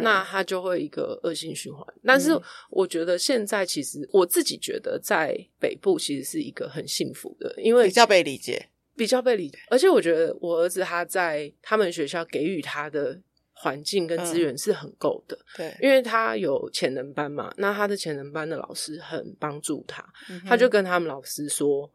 [0.00, 1.86] 那他就会一个恶性循环。
[2.04, 2.36] 但是
[2.70, 9.58] 我觉得现在其实我自己觉得在北部其实是一个很幸福的，因为比较被理解，比较被理解。
[9.68, 13.16] 而且我觉得我儿子他在他们学校给予他的
[13.52, 20.04] 环境跟资源是很够的，对，因为他有潜能班嘛，那他的潜能班的老师很帮助他，
[20.48, 21.88] 他就跟他们老师说。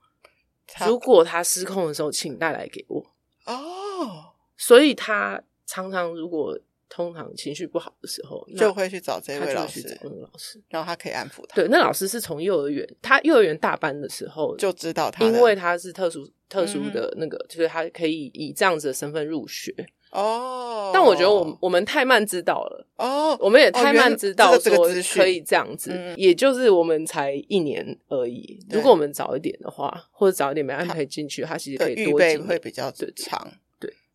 [0.87, 3.05] 如果他失控的时候，请带来给我
[3.45, 4.33] 哦。
[4.57, 6.57] 所以他常常如果
[6.89, 11.55] 通常情绪不好的时候，就会去找这位老师，找那个老师，然后他可以安抚他。
[11.55, 19.73] 对，那老师是从幼儿园，他幼儿园大班的时候就知道他，因为他是特殊特殊的那个，就是他可以以这样子的身份入学。
[20.11, 28.59] 哦，但我觉得我们我们太慢知道了哦，我们也太慢知道说可以这样子，也就是我们才一年而已。
[28.71, 33.51] 如果我们早一点的话，或者早一点没安排进去，他其实可以多预备会比较长。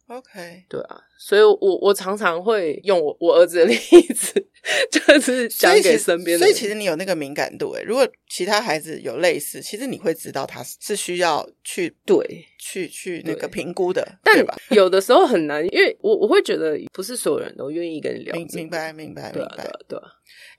[0.07, 3.75] 对，OK，对啊，所以我我常常会用我我儿子的例
[4.15, 4.47] 子。
[4.91, 14.57] 就是讲给身边的人，所以其实你有那个敏感度诶，如果其他孩子有类似，其实你会知道他是需要去对去去那个评估的，对但吧？
[14.75, 18.35] 有的时候很难，因为我我会觉得不是所有人都愿意跟你聊。
[18.37, 20.01] 明白明白明白，明白对对。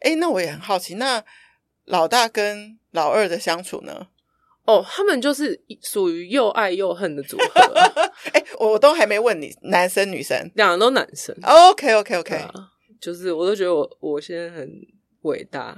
[0.02, 1.24] 哎，那我也很好奇，那
[1.86, 4.08] 老大跟老二的相处呢？
[4.66, 7.62] 哦，他们就是属于又爱又恨的组合。
[8.34, 11.36] 哎，我都还没问你，男生女生，两个都男生。
[11.44, 12.42] OK OK OK。
[13.00, 14.68] 就是，我都觉得我我现在很
[15.22, 15.76] 伟大，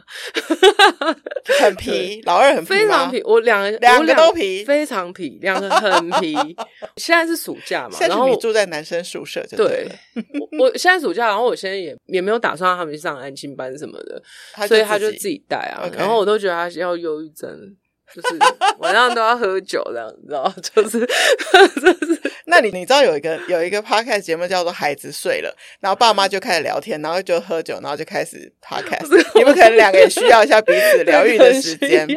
[1.60, 3.22] 很皮，老二很皮，非常皮。
[3.26, 6.36] 我两个两个都皮，非常皮，两个很皮。
[6.96, 9.90] 现在是暑假嘛，然后你住在男生宿舍，对。
[10.40, 14.22] 我我现在暑假，然后我现在也也没有打算让他们去上安亲班什么的，
[14.68, 15.90] 所以他就自己带啊。
[15.98, 17.50] 然后我都觉得他要忧郁症，
[18.16, 18.38] 就是
[18.80, 20.52] 晚上都要喝酒这样，你知道？
[20.62, 21.00] 就是
[21.82, 25.50] 就是那你你知道有一个有一个 podcast 节目叫做《孩子睡了》，
[25.82, 29.08] 然后爸妈就开始聊天，然后就喝酒，然后就开始 podcast。
[29.36, 32.08] 你们可能两个人需要一下彼此疗愈的时间。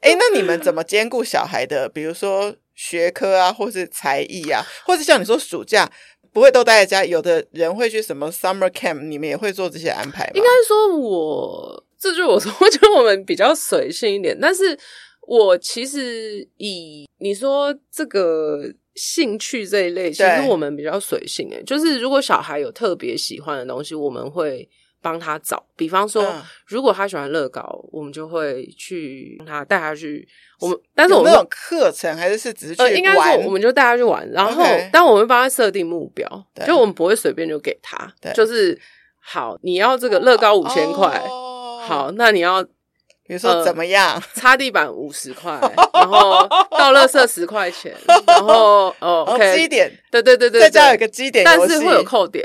[0.00, 1.88] 哎，那你们怎么兼顾小孩的？
[1.88, 5.88] 比如说学科啊，或是才艺啊，或是像你说暑假
[6.32, 10.32] 不会都待在家，有的人会去什么 summer camp，你们也会做这些安排吗？
[10.34, 14.76] 应该说我，这就是我说，我觉得我们比较随性一点，但是。
[15.22, 18.62] 我其实以你说这个
[18.94, 21.62] 兴趣这一类，其实我们比较随性诶。
[21.64, 24.68] 就是如果小孩有特别喜欢的东西，我们会
[25.00, 25.64] 帮他找。
[25.76, 30.26] 比方说，嗯、如果他喜欢乐高，我们就会去帮他带他去。
[30.58, 34.28] 我们但是我们那种课程还是是只是去玩，呃、应该说我们就带他去玩。
[34.32, 36.26] 然后.但我们帮他设定目标，
[36.66, 38.12] 就我们不会随便就给他。
[38.34, 38.76] 就是
[39.20, 42.66] 好，你要这个乐高五千块，哦、好，那你要。
[43.30, 44.16] 比如说怎么样？
[44.16, 45.52] 呃、擦地板五十块，
[45.94, 47.94] 然后倒垃圾十块钱，
[48.26, 52.44] 然后哦， OK，对对对对，再加有一个积点，但是会有扣点。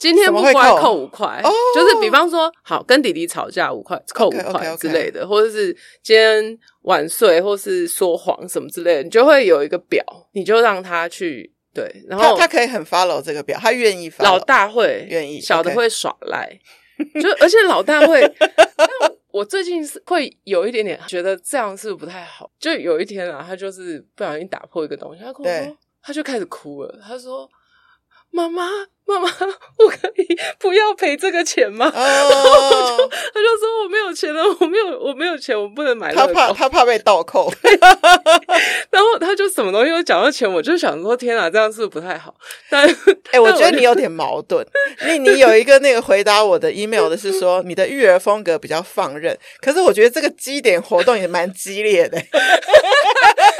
[0.00, 0.94] 今天不乖扣？
[0.94, 1.42] 五块，
[1.74, 5.70] 就是比方说，好跟弟弟吵架五块扣五块之类的，或者是
[6.02, 10.02] 今天晚睡或是说谎什么之类的，你就会有一个表，
[10.32, 16.58] 你就让他去对，然后他可以很 follow 这个表，他愿意 follow，老大会愿意，小的会耍赖，
[17.20, 18.22] 就而且老大会。
[19.36, 22.50] 我最近是会有一点点觉得这样是不是不太好？
[22.58, 27.46] 就有一天啊，他就是不小心打破一个东西，他跟我说，对他就开始哭了，他说
[28.36, 28.68] ：“妈妈。”
[29.08, 29.28] 妈妈，
[29.78, 31.94] 我可以不要赔这个钱吗？Oh.
[31.94, 36.12] 然后我就他就说我没有钱了，我没有我没有钱，我不能买。
[36.12, 37.48] 他怕他怕被倒扣，
[38.90, 42.34] 然后他就什么东西都讲到钱，我就想说天啊，这样是不是不太好？
[42.68, 42.84] 但
[43.30, 44.66] 哎，欸、我觉得你有点矛盾。
[45.06, 52.20] 你你有一个那个回答我的 email 的是说你的育儿风格比较放任，可是我觉得这个基点活动也蛮激烈的。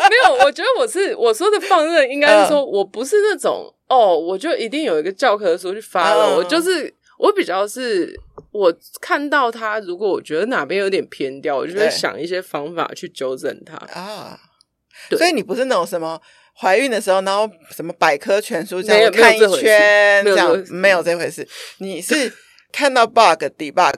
[0.09, 3.73] 没有，我觉得我是我说的放任，应该是说我不是那种。
[3.89, 6.25] 哦，我就一定有一个教科书去发了。
[6.25, 8.13] Uh, 我就是我比较是，
[8.51, 14.37] 我看到他，如果我觉得哪边有点偏掉，我就会想一些方法去纠正他啊。
[14.37, 16.21] Uh, 对所以你不是那种什么
[16.61, 21.47] 怀孕的时候，然后什么百科全书这样看一圈，这样没有这回事。
[21.79, 22.33] 你是
[22.73, 23.95] 看到 bug debug。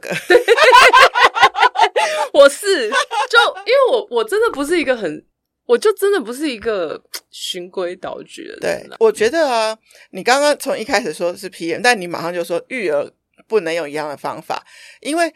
[2.34, 5.24] 我是就因为我我真的不是一个很。
[5.68, 7.00] 我就真的不是一个
[7.30, 8.60] 循规蹈矩的人。
[8.60, 9.76] 对，我觉得啊，
[10.10, 13.08] 你刚刚从一开始说是 PM，但你马上就说育儿
[13.46, 14.64] 不能用一样的方法，
[15.02, 15.30] 因为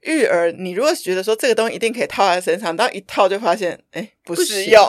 [0.00, 4.82] 育儿，你如果觉得说这个东西一定可以套在身上，当一套就发现，哎，不适用。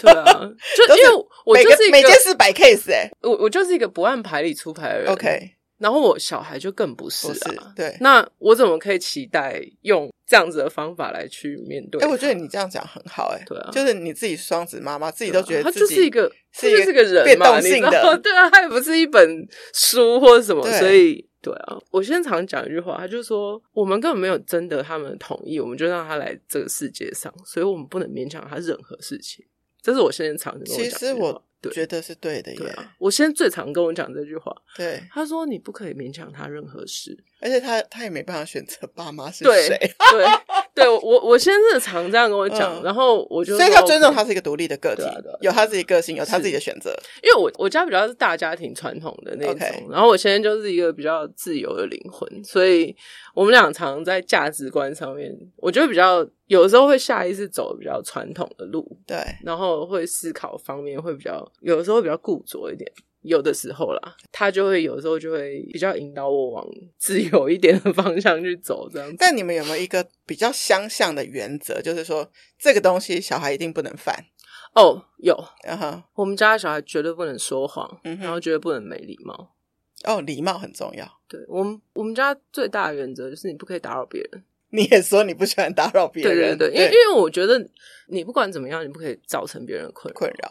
[0.00, 0.50] 对啊，
[0.88, 5.12] 就因为我就是每件事摆 case，哎，我我就是一个不按牌理出牌的人。
[5.12, 5.52] OK。
[5.78, 12.00] 然后我小孩就更不是啊，对，那我怎么可以期待用这样子的方法来去面对？
[12.00, 17.90] 哎，我觉得你这样讲很好，哎，对啊，就是你自己双子妈妈自己都觉得他就是一个，是一个人变动性的，
[18.24, 29.44] 对啊，他也不是一本书或者什么，所以对啊，我现在常讲一句话，他就说我们根本没有征得他们的同意，我们就让他来这个世界上，所以我们不能勉强他任何事情。
[29.82, 31.44] 这是我现在常跟我讲，其实我。
[31.60, 31.72] 对。
[31.72, 34.52] 觉得是对的，对啊，我现在最常跟我讲这句话。
[34.76, 39.78] 对，他说你不可以勉强他任何事，而且他他也没办法选择爸妈是谁。
[40.10, 40.26] 对，
[40.74, 45.02] 对我我先是常这样跟我讲，然后我就所以他尊重他是一个独立的个体，
[45.40, 46.90] 有他自己个性，有他自己的选择。
[47.22, 52.96] 因为我我家比较是大家庭传统的那种，然后我现在就是一个比较自由的灵魂，所以
[53.34, 56.26] 我们俩常在价值观上面，我觉得比较。
[56.48, 66.66] 有时候会下意识走比较传统的路，对，然后会思考方面会比较，有的时候会比较固着一点，有的时候啦，他就会有时候就会比较引导我往
[66.98, 69.16] 自由一点的方向去走，这样子。
[69.18, 74.24] 但你们有没有一个比较相像的原则，就是说这个东西小孩一定不能犯？
[74.74, 76.02] 哦，有，然后、uh-huh.
[76.14, 79.54] 我们家的小孩绝对不能说谎，嗯、然后绝对不能没礼貌。
[80.04, 81.06] 哦，礼貌很重要。
[81.28, 84.42] 对，我们我们家最大的原则就是你不可以打扰别人。
[84.70, 87.62] 你也说你不喜欢打扰别人，对对对，因为因为我觉得
[88.08, 90.50] 你不管怎么样，你不可以造成别人的困困扰，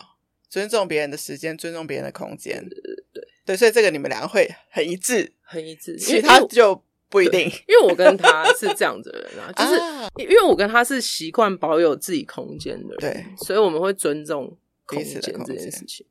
[0.51, 2.81] 尊重别人的时间，尊重别人的空间，对
[3.13, 7.49] 对对，所以这个你们两个会很一致，很一致，其他就不一定。
[7.67, 9.79] 因为我跟他是这样子的人啊， 就是
[10.21, 16.05] 因为我跟他是习惯保有自己空间的人，对，所以我们会尊重空间这件事情，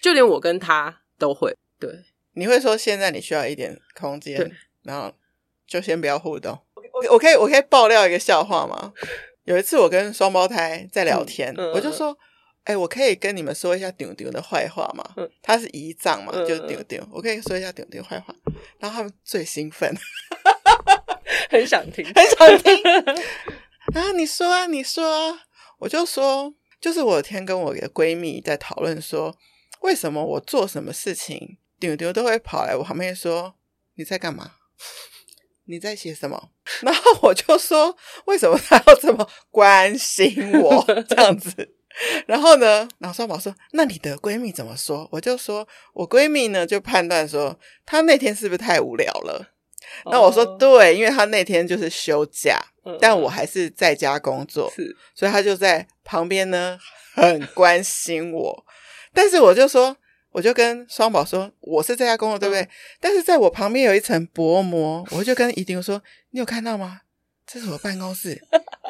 [0.00, 1.52] 就连我跟他都会。
[1.80, 1.90] 对，
[2.34, 4.52] 你会说现在你需要一点空间，
[4.84, 5.12] 然后
[5.66, 6.56] 就先不要互动。
[6.74, 8.92] 我我可以我可以爆料一个笑话吗？
[9.44, 12.16] 有一次我跟双胞胎在聊天，嗯嗯、我就说
[12.64, 15.02] ：“哎、欸，我可以跟你们说一下丢丢的坏话吗？
[15.16, 18.34] 嗯、他是姨丈嘛，就是丢丢，我可以说一下丢丢坏话。”
[18.78, 19.92] 然后他们最兴奋，
[21.50, 22.82] 很想听，很想听。
[23.94, 25.40] 啊，你说啊，你说啊，
[25.78, 29.36] 我就说，就是我有天跟我的闺蜜在讨论说，
[29.80, 33.54] 为什么我做什么事情，丢丢都会跑来我旁边说
[33.96, 34.52] ：“你在干嘛？
[35.64, 36.50] 你在写什么？”
[36.82, 37.96] 然后我就说
[38.26, 40.84] ：“为什么他要这么关心我？
[41.08, 41.76] ”这样子。
[42.26, 49.52] 然后呢，然后双宝说：“那你的闺蜜怎么说？”我就说：“我闺蜜呢，就判断说，她那天是不是太无聊了？”
[50.06, 52.60] 那我说：“对，因为她那天就是休假，
[53.00, 56.78] 但我还是在家工作，是，所以她就在旁边呢，
[57.14, 58.64] 很关心我。
[59.12, 59.96] 但是我就说，
[60.30, 62.68] 我就跟双宝说，我是在家工作，对不对？
[63.00, 66.00] 但是在我旁边有一层薄膜，我就跟一定说，
[66.30, 67.00] 你有看到吗？
[67.52, 68.40] 这是我办公室，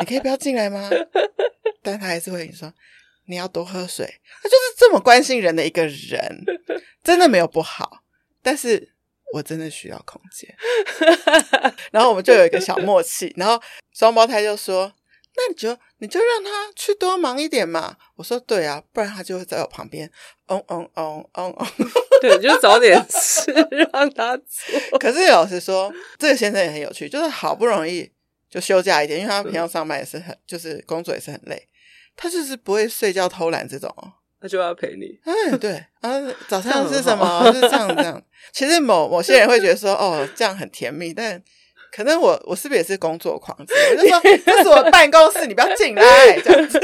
[0.01, 0.90] 你可以不要进来吗？
[1.83, 2.73] 但他还是会跟你说。”
[3.27, 4.05] 你要多喝水，
[4.42, 6.44] 他就是这么关心人的一个人，
[7.05, 8.03] 真的没有不好，
[8.42, 8.92] 但是
[9.33, 10.53] 我真的需要空间。
[11.92, 13.62] 然后我们就有一个小默契，然后
[13.94, 14.92] 双胞胎就说
[15.37, 20.11] ：“那你就你就让他去多忙一点嘛。”我说：“对啊，不然他就会在我旁边，
[20.49, 21.68] 嗡嗡嗡嗡嗡。”
[22.20, 23.53] 对，就早点吃
[23.92, 24.99] 让他做。
[24.99, 28.11] 可是老实说，这个先生也很有趣，就是好不容易
[28.50, 31.68] 就休假一点，因为他平常上班也是很，就是工作也是很累。
[32.16, 33.94] 他就是不会睡觉偷懒这种，
[34.40, 35.18] 他就要陪你。
[35.24, 37.50] 嗯，对啊，早上是什么？
[37.54, 38.22] 是这样这样。
[38.52, 41.40] 其实某某些人会觉得说， 哦，这样很甜蜜，但
[41.92, 43.56] 可能我我是不是也是工作狂？
[43.58, 43.64] 我
[43.96, 46.02] 就说这是我办公室，你不要进来。
[46.42, 46.78] 这样子，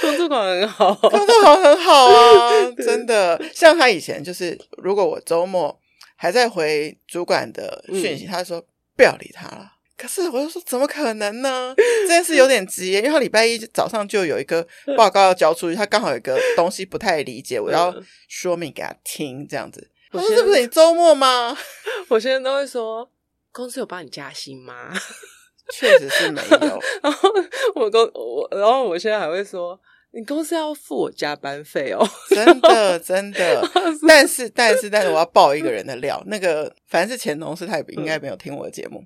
[0.00, 3.42] 工作狂很好，工作狂很好啊，真的。
[3.54, 5.80] 像他以前就是，如果我周末
[6.16, 8.64] 还在回主管的讯息，嗯、他说
[8.96, 9.72] 不要理他了。
[10.00, 11.74] 可是我就说，怎么可能呢？
[11.76, 17.94] 这件事有点急，因为他礼拜一早上就有一个报告要交出去，他刚好有一个东西不太理解，我要
[18.26, 19.90] 说明给他听，这样子。
[20.12, 21.54] 我说这不是你周末吗？
[22.08, 23.10] 我现在都会说，
[23.52, 24.90] 公司有帮你加薪吗？
[25.74, 26.82] 确实是没有。
[27.02, 27.28] 然后
[27.74, 29.78] 我公我，然后我现在还会说，
[30.12, 33.70] 你公司要付我加班费哦，真的真的。
[34.08, 39.04] 但是但是但是我要爆一个人的料，那个反正是前同事，他也应该没有听我的节目。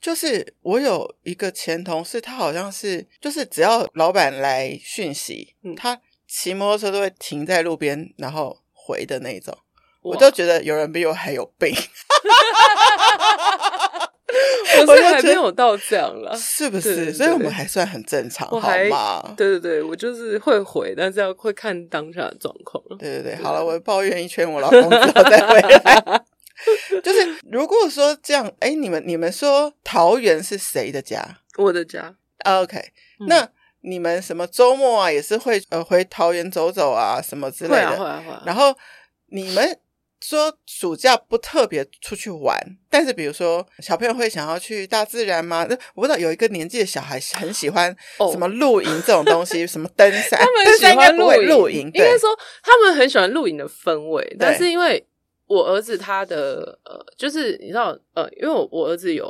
[0.00, 9.56] 就是我有一个前同事，他好像是就是只要老板来讯息，嗯、他骑摩托车都会停在路边，然后回的那种。
[10.02, 11.74] 我就觉得有人比我还有病。
[14.86, 16.94] 我是还没有到这样了，是不是？
[16.94, 19.34] 对对对，所以我们还算很正常，好吗？
[19.36, 22.82] 对对对，我就是会回，但是要会看当下的状况。
[22.98, 26.22] 对对对，对好了，我抱怨一圈我老公之后再回来。
[27.02, 31.22] 就是如果说这样，哎，你们你们说桃园是谁的家？
[31.56, 32.14] 我的家。
[32.44, 32.78] OK，
[33.20, 33.48] 嗯，那
[33.80, 37.90] 你们什么周末啊，也是会呃回桃园走走啊，什么之类的。
[37.90, 38.42] 会啊会啊会啊。
[38.46, 38.74] 然后
[39.26, 39.78] 你们
[40.20, 42.58] 说暑假不特别出去玩，
[42.90, 45.64] 但是比如说小朋友会想要去大自然吗？
[45.68, 47.94] 那我不知道有一个年纪的小孩很喜欢
[48.32, 50.40] 什么露营这种东西， 什么登山。
[50.40, 55.04] 他们喜欢露营，露营应该说他们很喜欢露营的氛围，但是因为。
[55.48, 59.28] 我儿子他的呃，就是你知道呃，因为我我儿子有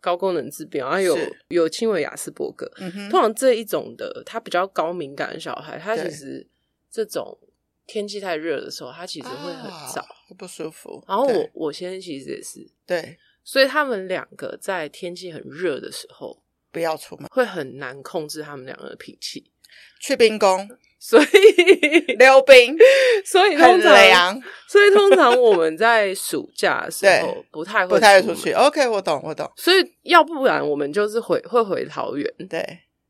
[0.00, 1.16] 高功能自闭，然后有
[1.48, 2.70] 有轻微雅斯伯格。
[2.78, 6.46] 嗯，通常这一种的他比较高敏感的小孩，他其实
[6.90, 7.38] 这种
[7.86, 10.06] 天气太热的时候，他其实会很燥，啊、
[10.38, 11.04] 不舒服。
[11.06, 16.42] 然后我我先生其实也是对，所以他们两个在天气很热的时候
[16.72, 19.50] 不要出门，会很难控制他们两个的脾气。
[20.00, 20.68] 去冰宫。
[21.02, 21.24] 所以
[22.18, 22.76] 溜冰，
[23.24, 28.52] 所以通常，所以通常我们在暑假的时候不太会不太会出去。
[28.52, 29.50] OK，我懂，我懂。
[29.56, 32.62] 所以要不然我们就是回会回桃园，对，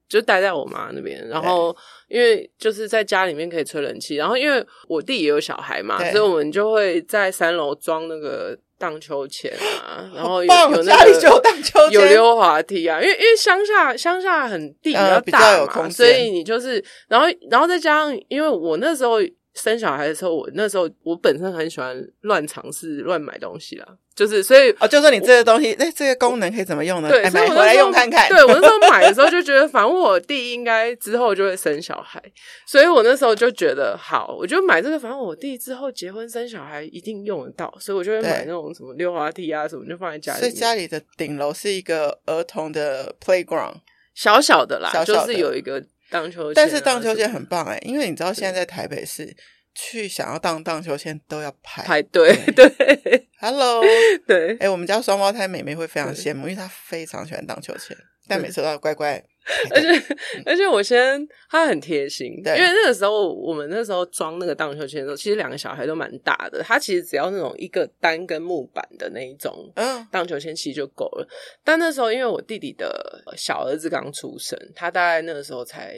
[0.09, 1.27] 就待在我妈那边。
[1.27, 8.57] 然后因为就是在家里面可以吹冷气，然后因为我弟也有小孩嘛，所以我们就会在三楼装那个。
[8.81, 9.53] 荡秋千
[9.85, 19.19] 啊，然后有有那个有荡秋千，有溜滑梯啊，因为因为乡下乡下很地比较大嘛，所以你就是，然后然后再加上，因为我那时候
[19.55, 23.87] 生小孩的时候，我那时候我本身很喜欢乱尝试、乱买东西啦。
[24.15, 27.09] 就是，所以哦，就说你这个东西，哎，这个功能可以怎么用呢？
[27.09, 28.29] 对，买回来用看看。
[28.29, 32.23] 对，我那时候 买的时候就觉得，反正我弟应该之后就会生小孩，
[32.67, 40.41] 所以我那时候就觉得好，我就买这个，反正我弟之后结婚生小孩一定用得到，所以我就会买那种什么溜滑梯啊什么，就放在家里。
[40.41, 43.77] 所以家里的顶楼是一个儿童的 playground，
[44.15, 49.37] 小小的啦，小小的就是有一个荡秋千，但是荡秋千很棒哎，因为你知道现在在台北市。
[49.73, 53.81] 去想要荡荡秋千都要排排队， 对，Hello，
[54.27, 57.97] 对，哎，我们家双胞胎妹妹会非常羡慕，因为她非常喜欢荡秋千，
[58.27, 59.23] 但每次都要乖乖。
[59.75, 71.29] 而且而且我先他很贴心，对，因为那个时候我们那时候装那个荡秋千的时候，其实两个小孩都蛮大的，他其实只要那种一个单根木板的那一种，嗯，荡秋千其实就够了。
[71.65, 75.97] 但那时候因为我弟弟的小儿子刚出生，他大概那个时候才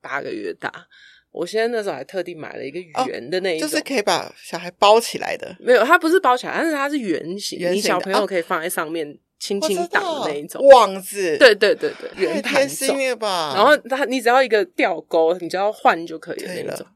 [0.00, 0.70] 八个月大。
[1.32, 5.54] 我现在那时候还特地买了一个圆的那一种，哦，就是可以把小孩包起来的。
[5.60, 11.36] 没有，它不是包起来，但是它是圆形，你小朋友可以放在上面轻轻挡的那一种网子。
[11.38, 13.54] 对对对对，圆盘状吧。
[13.54, 16.86] 然后它你只要一个吊钩，你只要换就可以了那种。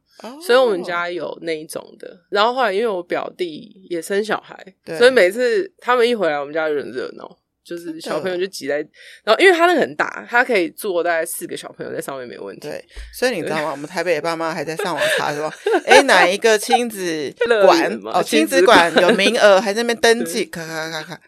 [0.46, 2.18] 所以我们家有那一种的。
[2.30, 4.56] 然后后来因为我表弟也生小孩，
[4.98, 7.38] 所以每次他们一回来，我们家就很热闹。
[7.62, 8.78] 就是小朋友就挤在，
[9.22, 12.62] 然后因为他那个很大，他可以坐大概四个小朋友在上面没问题。
[12.68, 12.84] 对，
[13.14, 13.70] 所以你知道吗？
[13.70, 15.52] 我们台北的爸妈还在上网查说，
[15.86, 17.32] 哎，哪一个亲子
[17.64, 21.20] 馆哦，亲子馆有名额，还在那边登记，咔咔咔咔，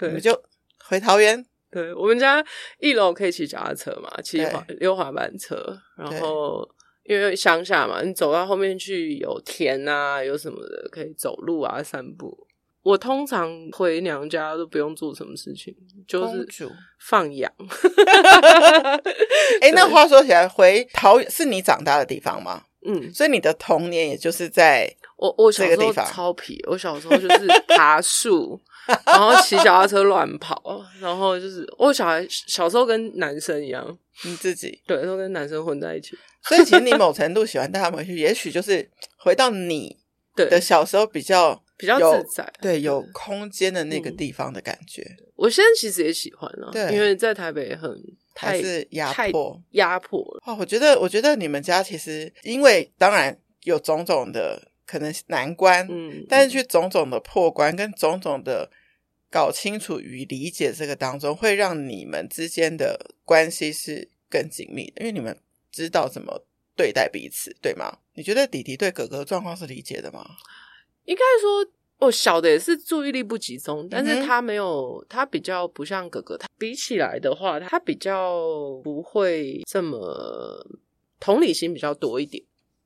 [0.00, 0.38] 我们就
[0.84, 1.44] 回桃园。
[1.70, 2.42] 对，我们家
[2.78, 6.66] 一楼可以骑脚踏车嘛，骑滑溜滑板车，然后
[7.04, 12.46] 因为乡下嘛，你走到后面去有田啊，有什么的可以走路啊，散步。
[12.82, 15.74] 我通常回娘家都不用做什么事情，
[16.06, 16.46] 就是
[17.00, 17.52] 放养。
[19.60, 22.62] 哎，那话说起来，回桃园是你长大的地方吗？
[22.86, 28.60] 嗯，所以你的童年也就是在我我小时候超皮，我小时候就是爬树，
[29.06, 39.96] 然后骑脚踏车乱跑，然后就是我小孩小时候跟男生一样，你自己对，都跟男生混在一起，所以其实你某程度喜欢带他们回去， 也许就是回到你
[40.34, 41.62] 的小时候比较。
[41.78, 45.02] 比较自在，对，有空间的那个地方的感觉。
[45.02, 47.94] 嗯、我现在其实也喜欢了，对，因为在台北很
[48.34, 58.70] 太还是压迫，压迫了哦，我觉得，我觉得你们家其实，因为当然有种种的可能难关，嗯，但是去种种的破关跟种种的
[59.30, 65.36] 搞清楚与理解这个当中，会让你们之间的关系是更紧密的，因为你们
[65.72, 67.98] 知道怎么对待彼此，对吗？
[68.14, 70.24] 你觉得弟弟对哥哥状况是理解的吗？
[71.04, 71.66] 应该说，
[71.98, 78.40] 我小的也是注意力不集中，但是他没有，他比较不像哥哥，他比起来的话，他比较
[78.82, 80.64] 不会这么
[81.18, 82.42] 同理心比较多一点。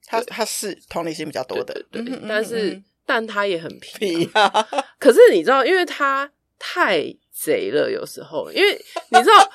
[0.06, 4.50] 他他是同理心比较多的，对，对，但是但他也很皮啊。
[4.98, 8.72] 可是你知道，因为他太贼了，有时候，因为
[9.10, 9.50] 你知道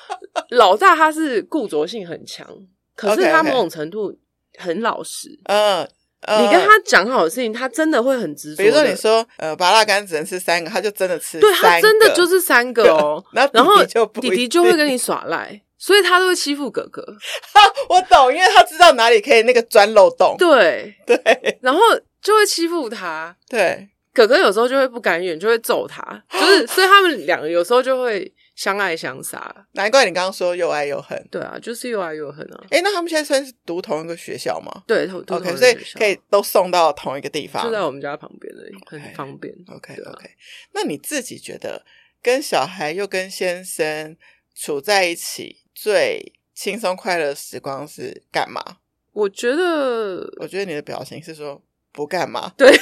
[0.50, 2.46] 老大他是固着性很强，
[2.94, 4.16] 可是他某种程度
[4.58, 5.88] 很老实，嗯。
[6.28, 8.60] 你跟他讲好的事情，他真的会很执着。
[8.60, 11.38] 比如说，你说呃，芭乐干只能吃三个，他就真的吃。
[11.38, 13.24] 对，他真的就是三个哦。
[13.52, 13.76] 然后
[14.20, 17.04] 弟弟就会跟你耍赖，所以他都会欺负哥哥。
[17.88, 20.36] 我懂，因为他知道哪里可以那个钻漏洞。
[20.38, 21.80] 对对，然后
[22.20, 23.36] 就会欺负他。
[23.48, 26.22] 对，哥哥有时候就会不甘愿，就会揍他。
[26.30, 28.32] 就是， 所以他们两个有时候就会。
[28.56, 31.22] 相爱相杀，难怪你刚刚说又爱又恨。
[31.30, 32.64] 对啊，就是又爱又恨啊。
[32.70, 34.82] 哎，那他们现在算是读同一个学校吗？
[34.86, 35.06] 对。
[35.12, 39.54] OK，所以可以都送到同一个地方，就在我们家旁边而已很方便。
[39.68, 40.02] OK，OK。
[40.02, 40.30] Okay, okay.
[40.72, 41.84] 那你自己觉得
[42.22, 44.16] 跟小孩又跟先生
[44.54, 48.78] 处在一起最轻松快乐的时光是干嘛？
[49.12, 51.62] 我觉得，我觉得你的表情是说
[51.92, 52.50] 不干嘛。
[52.56, 52.70] 对。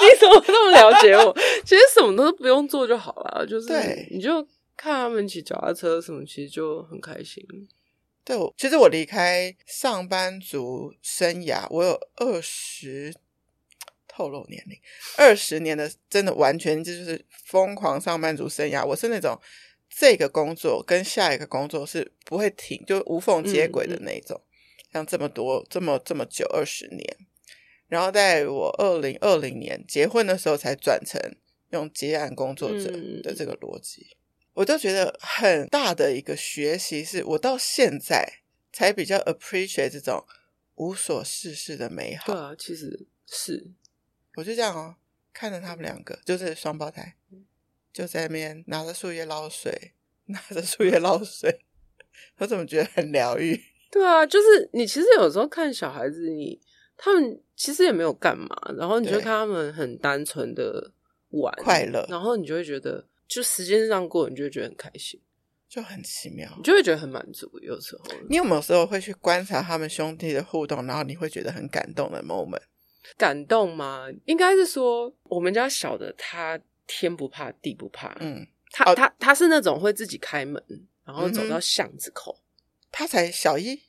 [0.00, 1.36] 你怎么那么了解我？
[1.64, 3.68] 其实什么都不用做就好了，就是
[4.10, 4.42] 你就
[4.74, 7.44] 看他们骑脚踏车什么，其实就很开心。
[8.24, 13.14] 对，我其实我离开上班族生涯，我有二十
[14.08, 14.78] 透露年龄，
[15.18, 18.84] 二十年的真的完全就是疯狂上班族生涯。
[18.84, 19.38] 我是那种
[19.98, 24.38] 这个工作跟下一个工作是不会停，就无缝接轨的那种。
[24.38, 24.52] 嗯嗯。
[24.92, 27.16] 像这么多这么这么久二十年。
[27.88, 31.20] 然后在我二零二零年结婚的时候，才转成
[31.70, 32.90] 用接案工作者
[33.22, 34.16] 的这个逻辑，嗯、
[34.54, 38.40] 我就觉得很大的一个学习，是我到现在
[38.72, 40.26] 才比较 appreciate 这种
[40.74, 42.26] 无所事事的美好。
[42.26, 43.70] 对啊，其实是，
[44.34, 44.96] 我就这样哦，
[45.32, 47.14] 看着他们两个，就是双胞胎，
[47.96, 49.92] 就在那边拿着树叶捞水，
[50.26, 51.64] 拿着树叶捞水，
[52.38, 53.58] 我怎么觉得很疗愈？
[53.90, 56.60] 对啊，就是你其实有时候看小孩子，你。
[56.98, 60.90] 他们其实也没有干嘛，然后你就看他们很单纯的
[61.28, 65.20] 玩快乐，然后你就会觉得，就时间这样过，你就会觉得很开心，
[65.68, 67.46] 就很奇妙，你就会觉得很满足。
[67.60, 72.62] 有时候，你有没有时候会去观察他们兄弟的互动，然后你会觉得很感动的 moment？
[73.18, 74.06] 感动吗？
[74.24, 80.62] 应该是说，我们家小的他天不怕地不怕，嗯，他、哦、他他是那种会自己开门，
[81.04, 82.42] 然后走到巷子口，嗯、
[82.92, 83.80] 他才小一。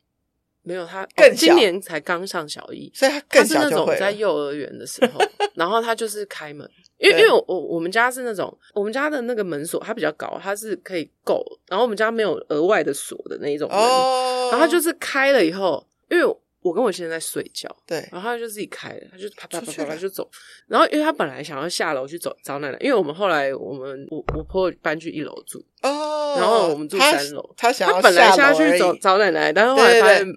[0.63, 5.21] 没有他更今年才刚上小一，所以他更小是那种在幼儿园的时候，
[5.55, 16.37] 然后他就是开门，因为因为我我我们家是那种我们家的那个门锁它比较高，它是可以够，然后我们家没有额外的锁的那一种门，然后他就是开了以后，因为
[16.67, 20.29] 我跟我先生在睡觉，对，然后他就自己开了，他就啪啪啪啪啪就走，
[20.67, 30.27] 然后因为他本来想要下楼去找找奶奶，因为我们后来我们我我婆婆搬去一楼住哦，然后我们住三楼，他想要他本来下去找找奶奶，但是后来发现。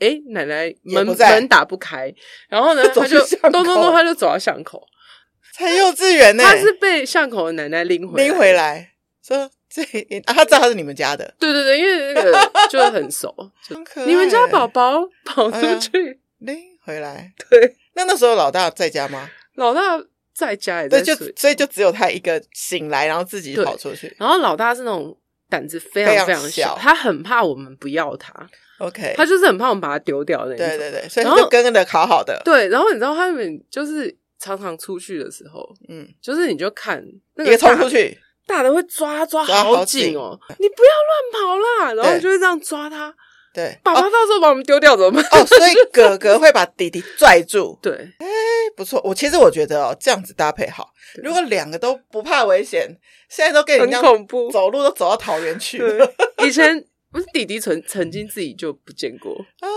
[0.00, 2.12] 哎，奶奶门门打不开，
[2.48, 4.84] 然后呢，他就咚咚咚，他就走到巷口，
[5.54, 6.42] 才幼稚园呢。
[6.42, 8.90] 他是被巷口的奶奶拎回拎回来，
[9.24, 9.82] 说这
[10.26, 12.32] 啊，他知道他是你们家的，对对对，因为那个
[12.70, 13.34] 就很熟，
[14.06, 17.76] 你们家宝宝跑出去拎回来， 对。
[17.94, 19.28] 那那时候老大在家吗？
[19.56, 20.00] 老大
[20.32, 24.14] 在家也在睡，就所以就只有他一个醒来，然后自己跑出去。
[24.18, 25.16] 然后老大是那种
[25.48, 28.32] 胆子非常非常小，他很怕我们不要他。
[28.78, 30.58] OK，他就是很怕我们把他丢掉那种。
[30.58, 32.40] 对对对，所以他就跟着好好的。
[32.44, 37.04] 对，然后你知道他们就是常常出去的时候，嗯，就是你就看
[37.34, 43.14] 那个冲出去，大的会抓抓好紧哦，你不要乱跑啦，然后就会这样抓他。
[43.54, 45.24] 对，爸爸到时候把我们丢掉怎么办？
[45.40, 47.78] 哦，所以哥哥会把弟弟拽住。
[47.80, 48.26] 对，哎，
[48.76, 49.00] 不错。
[49.04, 50.92] 我其实我觉得哦，这样子搭配好。
[51.22, 52.88] 如果两个都不怕危险，
[53.28, 56.12] 现在都跟你一样恐怖，走路都走到桃园去了。
[56.44, 59.68] 以前不是弟弟曾曾经自己就不见过啊，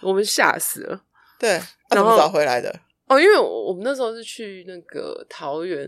[0.00, 1.02] 我们吓死了。
[1.38, 2.74] 对，怎么找回来的？
[3.06, 5.86] 哦，因为我们那时候是去那个桃园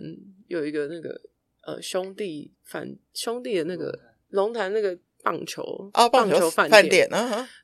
[0.49, 1.19] 有一个那个
[1.67, 3.99] 呃兄弟饭兄弟的那个
[4.29, 4.99] 龙潭那个。
[5.25, 7.09] 棒球啊，棒球饭店，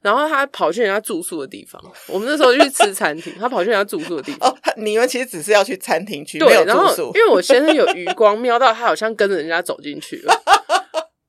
[0.00, 1.82] 然后他跑去人家住宿的地方。
[2.06, 4.48] 我们那时候去吃餐厅，他跑去人家住宿的地方。
[4.48, 7.10] 哦，你们其实只是要去餐厅去，没有住宿。
[7.16, 10.32] 因为我先生有余光瞄到他，好像跟着人家走进去了。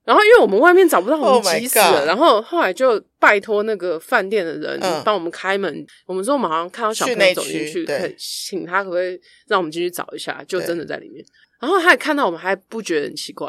[0.10, 2.03] 然后因为我们外面找不到，我们急死了。
[2.03, 5.86] 然后后来就拜托那个饭店的人帮我们开门。
[6.07, 10.43] 我们说我们好像看到小朋友走进去，可以请他可不可以让我们进去找一下？
[10.47, 11.24] 就真的在里面。
[11.62, 13.47] 然后他也看到我们，还不觉得很奇怪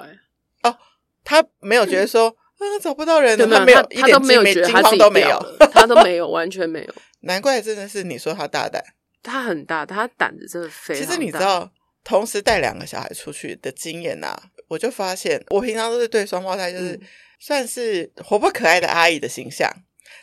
[0.63, 0.77] 哦，
[1.25, 2.37] 他没有觉得说。
[2.61, 6.95] 啊，找不到人，他没有，他都没有觉得他自己掉了，他都没有，完全没有。
[7.21, 8.85] 难怪真的是你说他大胆，
[9.23, 11.11] 他很大，他胆子真的非常大。
[11.11, 11.73] 其实你知道，
[12.05, 14.39] 同时带两个小孩出去的经验呐，
[14.71, 16.99] 我就发现，我平常都是对双胞胎就是
[17.41, 19.69] 算是活泼可爱的阿姨的形象，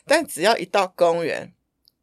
[0.07, 1.51] 但只要一到公园，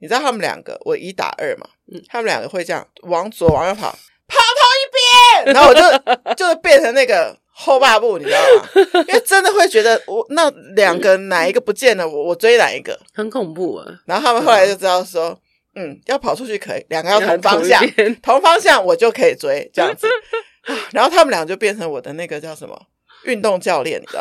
[0.01, 1.66] 你知道他们两个，我一打二嘛，
[2.07, 3.90] 他们两个会这样往左往右跑，
[4.28, 7.36] 跑同一边，然后我就就变成那个。
[7.57, 8.68] 后半部你知道吗？
[9.07, 13.86] 因为真的会觉得我那两个哪一个不见了，我我追哪一个， 很恐怖啊。
[14.07, 15.40] 然后他们后来就知道说，
[15.76, 17.80] 嗯，要跑出去可以，两个要同方向，
[18.20, 20.09] 同方向我就可以追这样子。
[20.92, 22.80] 然后他们俩就变成我的那个叫什么
[23.24, 24.20] 运动教练，你知道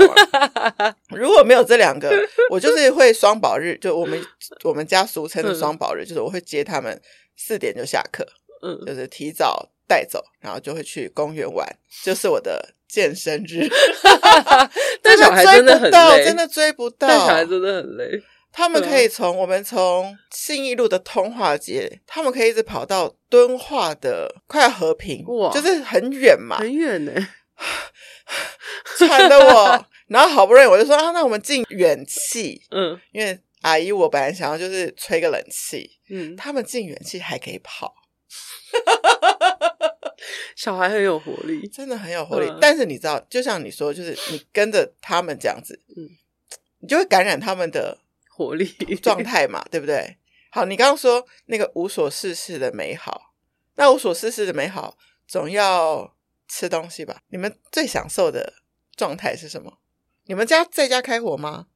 [0.79, 0.95] 吗？
[1.15, 2.11] 如果没有这两个，
[2.49, 4.21] 我就是会双保日，就我们
[4.63, 7.01] 我们家俗称的双保日，就是我会接他们
[7.35, 8.25] 四点就下课，
[8.61, 11.67] 嗯，就是提早带走，然后就会去公园玩，
[12.03, 12.75] 就是我的。
[12.93, 13.67] 健身日，
[15.01, 17.07] 但小孩真的很累，真的追不到。
[17.07, 18.21] 但小孩真的很累。
[18.53, 27.11] 他们可以从我们从信义路的通化街，他们可以一直跑到敦化的快要和平，哇，就是很远嘛，很远呢，
[28.97, 29.85] 喘的我。
[30.07, 37.95] 然后好不容易我就说啊，那我们进远气，嗯，因为阿姨我本来想要就是吹个冷气，嗯，他们进远气还可以跑。
[40.55, 42.47] 小孩很有活力，真的很有活力。
[42.47, 46.05] 嗯、但是你知道，就像你说，就是你跟着他们这样子，嗯，
[46.79, 47.97] 你就会感染他们的
[48.35, 48.65] 活力
[49.01, 50.17] 状态嘛，对不对？
[50.51, 53.33] 好，你刚刚说那个无所事事的美好，
[53.75, 56.15] 那无所事事的美好总要
[56.47, 57.21] 吃东西吧？
[57.29, 58.53] 你们最享受的
[58.95, 59.79] 状态是什么？
[60.25, 61.67] 你们家在家开火吗？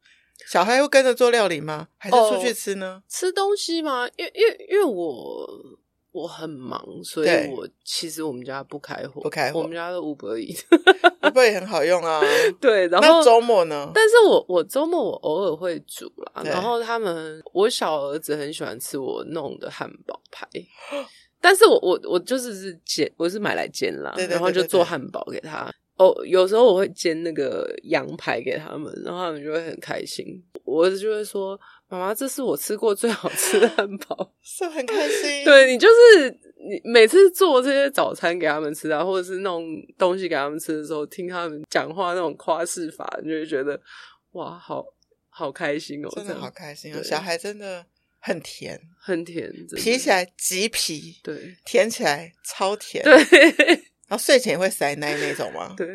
[0.45, 1.87] 小孩会跟着做料理吗？
[1.97, 3.01] 还是出去吃呢？
[3.01, 4.07] 哦、吃东西吗？
[4.15, 5.79] 因为因为因为我。
[6.17, 12.19] 我很忙，所以我其实我们家不开火，不开火，我们家的 Uber Eats，Uber 也很好用啊。
[12.59, 13.91] 对，然后周末呢？
[13.93, 16.41] 但是我我周末我偶尔会煮啦。
[16.43, 20.47] 然后他们，我小儿子很喜欢吃我弄的汉堡排，
[21.39, 25.71] 但是我我我就是是煎，我是买来煎啦，然后就做汉堡给他。
[25.97, 30.25] 哦，有时候我会煎那个羊排给他们，然后他们就会很开心。
[30.63, 31.59] 我儿子就会说。
[31.89, 35.43] 妈妈，这是我吃过最好吃的汉堡， 是很开心。
[35.45, 39.63] 对，你就是你每次做这些早餐给他们吃啊，或者是弄
[39.97, 43.79] 东西给他们吃的时候，听他们讲话那种夸饰法，你就会觉得
[44.31, 44.85] 哇，好
[45.29, 47.01] 好开心哦，真的好开心哦。
[47.01, 47.85] 小孩真的
[48.19, 53.15] 很甜，很甜，皮起来极皮，对，甜起来超甜，对。
[54.07, 55.73] 然后睡前会塞奶那种吗？
[55.77, 55.87] 对。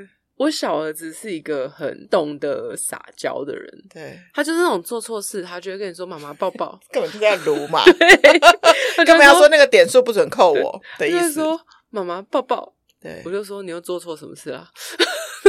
[0.42, 7.82] 我小儿子是一个很懂得撒娇的人，对，他就是那种做错事，他就会跟你说“妈妈抱抱”， 根本就在卢嘛
[8.96, 14.68] 他根本要说那个点数不准扣我的意思，说“妈妈抱抱”，对，我就说你又做错什么事啊？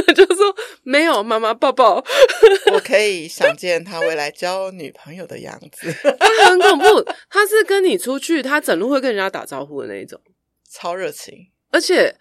[0.06, 2.04] 他就说没有，妈妈抱抱。
[2.72, 6.84] 我可以想见他未来交女朋友的样子，他很恐怖，
[7.28, 10.20] 他是跟你出去，他整路会跟人家打招呼的那一种，
[10.70, 11.34] 超热情，
[11.72, 12.14] 而且。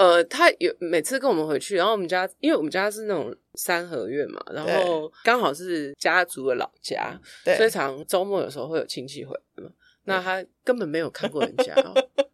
[0.00, 9.70] 呃，他有每次跟我们回去，然后我们家，因为我们家是那种三合院嘛，然后刚好是家族的老家，对所以常周末有时候会有亲戚回来嘛。
[10.04, 11.74] 那他根本没有看过人家，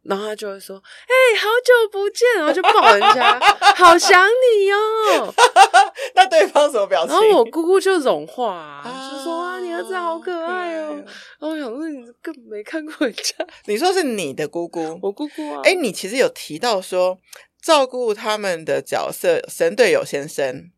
[0.05, 3.39] 然后他就会说：“哎、欸，好久不见！”然后就抱人家，
[3.75, 5.35] 好想你哦。
[6.15, 7.13] 那对方什么表情？
[7.13, 10.95] 然后我姑姑就融化，啊、就说：“啊，你儿子好可爱哦。”
[11.41, 15.61] 然后我想说：“你根本没看过人家。”你说是你的姑姑，我姑姑啊。
[15.65, 17.19] 哎、欸，你其实有提到说
[17.67, 20.71] 照顾他们的角色，神队友先生。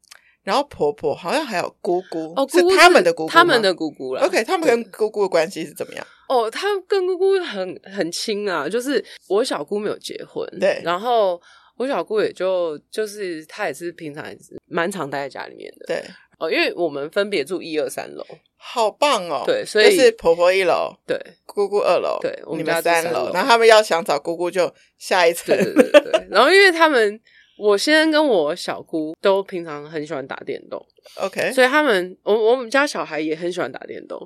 [0.42, 4.22] 然后婆婆好像还有姑姑，哦，是他们的姑姑，他们的姑姑了。
[4.22, 6.06] OK，他们跟姑姑的关系是怎么样？
[6.26, 11.38] 哦，他跟姑姑很很亲啊，就是我小姑没有结婚，对，然后
[11.76, 16.02] 我小姑也就就是她也是平常也是蛮常待在家里面的，对。
[16.38, 18.24] 哦，因为我们分别住一二三楼，
[18.56, 19.42] 好棒哦。
[19.46, 23.30] 对，所以是婆婆一楼，对，姑姑二楼，对，我们家三楼。
[23.32, 26.26] 然后他们要想找姑姑就下一层，对对对。
[26.30, 27.20] 然后因为他们。
[27.60, 30.80] 我先生跟我小姑都平常很喜欢打电动
[31.16, 34.16] ，OK，所以他们，我我们家小孩也很喜欢打电动。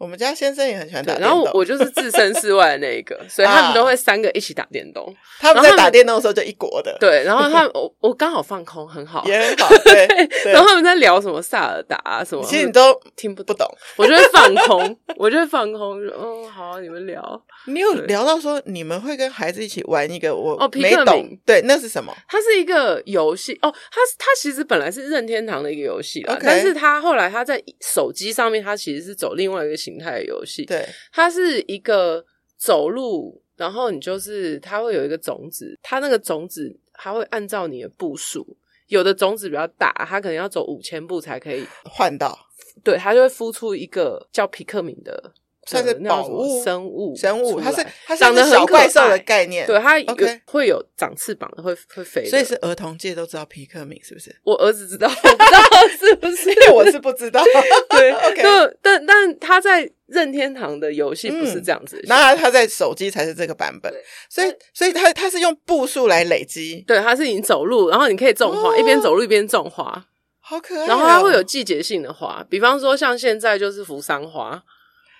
[0.00, 5.14] 我们家先生也很喜欢打电动，然后我就是置身事外的那一个， 所以他们都会三个一起打电动。
[5.38, 7.22] 他们在打电动的时候就一国的，对。
[7.22, 9.68] 然后他我我刚好放空，很好，也很好。
[9.84, 10.06] 对。
[10.52, 13.66] 然后他们在聊什么萨尔达啊什么，其实你都听不不懂。
[13.98, 17.42] 我就会放空，我就会放空，就哦好，你们聊。
[17.66, 22.10] 你有聊到说你们会跟孩子一起玩一个我哦皮克敏，对，那是什么？
[22.26, 30.64] 它是一个游戏哦，它它其实本来是任天堂的一个游戏啦，但是它后来它在手机上面，它其实是走另外一个形态的游戏。
[30.64, 32.24] 对，它是一个
[32.56, 38.56] 走路，然后你就是它会有一个种子，它那个种子它会按照你的步数，
[38.88, 42.38] 有的种子比较大，它可能要走五千步才可以换到，
[42.84, 45.32] 对，它就会孵出一个叫皮克敏的。
[45.66, 54.34] 算是宝物生物，生物，它是它长得小怪兽的概念，对，它有会有长翅膀的，会会飞，所以是儿童界都知道皮克敏是不是？
[54.42, 55.60] 我儿子知道， 我不知道
[55.98, 56.72] 是不是？
[56.72, 57.44] 我是不知道。
[57.90, 63.92] 对，OK，但但他在任天堂的游戏不是这样子，那他在手机才是这个版本，
[64.30, 70.06] 所以所以他他是用步数来累积，对，他是你走路，然后你可以种花，一边走路一边种花，
[70.40, 70.86] 好可爱。
[70.86, 74.62] 然后它会有季节性的花，比方说像现在就是扶桑花。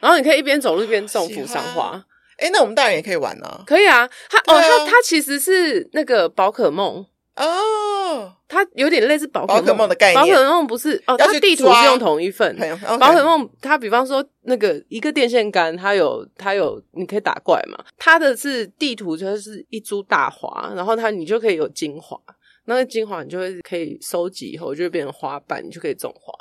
[0.01, 2.05] 然后你可以一边走路一边种扶桑花，
[2.38, 3.62] 哎，那我们大人也可以玩呢？
[3.66, 7.05] 可以啊，它哦，它它其实是那个宝可梦
[7.36, 10.20] 哦，它有点类似宝宝可梦的概念。
[10.22, 12.57] 宝可梦不是哦，它地图是用同一份。
[12.98, 22.18] 宝可梦它比方说那个一个电线杆，它有它有你可以打怪嘛，它的是地图就是一株大花，然后它你就可以有精华，
[22.64, 26.32] 那个精华你就会可以收集以后就会变成花瓣，你就可以种花。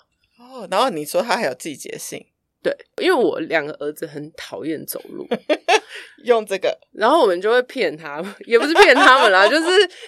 [0.44, 2.26] 哦，然后你说它还有季节性。
[2.62, 5.26] 对，因为我两个儿子很讨厌走路，
[6.26, 9.64] 用这个，然后我们就会骗他们，也不是骗他们啦， 就是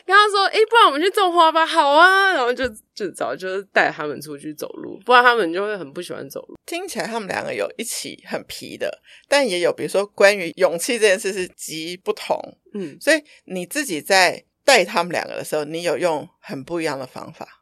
[0.06, 6.56] 跟他说：“哎，不然我们去种花吧。”好啊，然后就就早就是带他们出去走路，不然他们就会很不喜欢走路。
[6.66, 12.38] 听起来他们两个有一起很皮的，但也有比如说关于勇气这件事是极不同，
[12.74, 17.61] 嗯，所以你自己在带他们两个的时候，你有用很不一样的方法。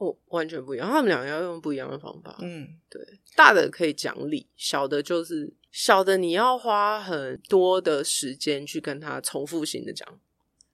[0.00, 0.90] 哦，完全不一样。
[0.90, 2.36] 他们两个要用不一样的方法。
[2.40, 3.00] 嗯，对，
[3.36, 10.08] 大的可以讲理，小的就是小的，你要花很多的时间去跟他重复性的讲，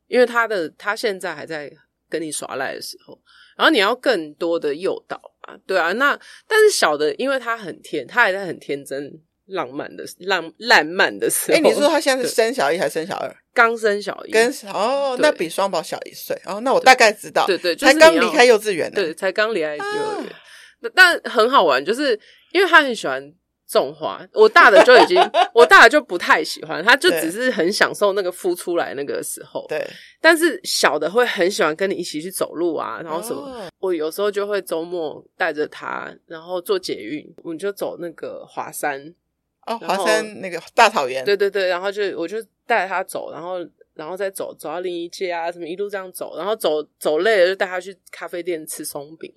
[0.07, 1.73] 因为他的他现在还在
[2.09, 3.21] 跟你耍赖的时候，
[3.57, 5.93] 然后你要更多的诱导啊，对啊。
[5.95, 9.21] 那但是小的，因为他很天，他还在很天真。
[9.47, 13.33] 浪漫的浪烂漫的时候，哎，你说他现在是 生小一还是生小二？
[13.57, 22.21] 刚生小一，跟哦，那比双宝小一岁哦，那我大概知道，对对，才刚离开幼稚园，对，才刚离开幼儿园，但很好玩，就是
[22.53, 23.33] 因为他很喜欢
[23.67, 25.19] 种花，我大的就已经，
[25.55, 29.83] 我大的就不太喜欢，他就只是很享受那个孵出来那个时候，对，
[30.21, 39.15] 但是小的会很喜欢跟你一起去走路啊，然后什么，我有时候就会周末带着他，然后坐捷运，我们就走那个华山。
[39.67, 42.37] 哦，华山那个大草原，对对对，然后就我就
[42.67, 43.59] 带着他走，然后
[43.95, 49.29] 然后再走走到另一街啊，什么一路这样走，然后走走累了就带他去咖啡店吃松饼，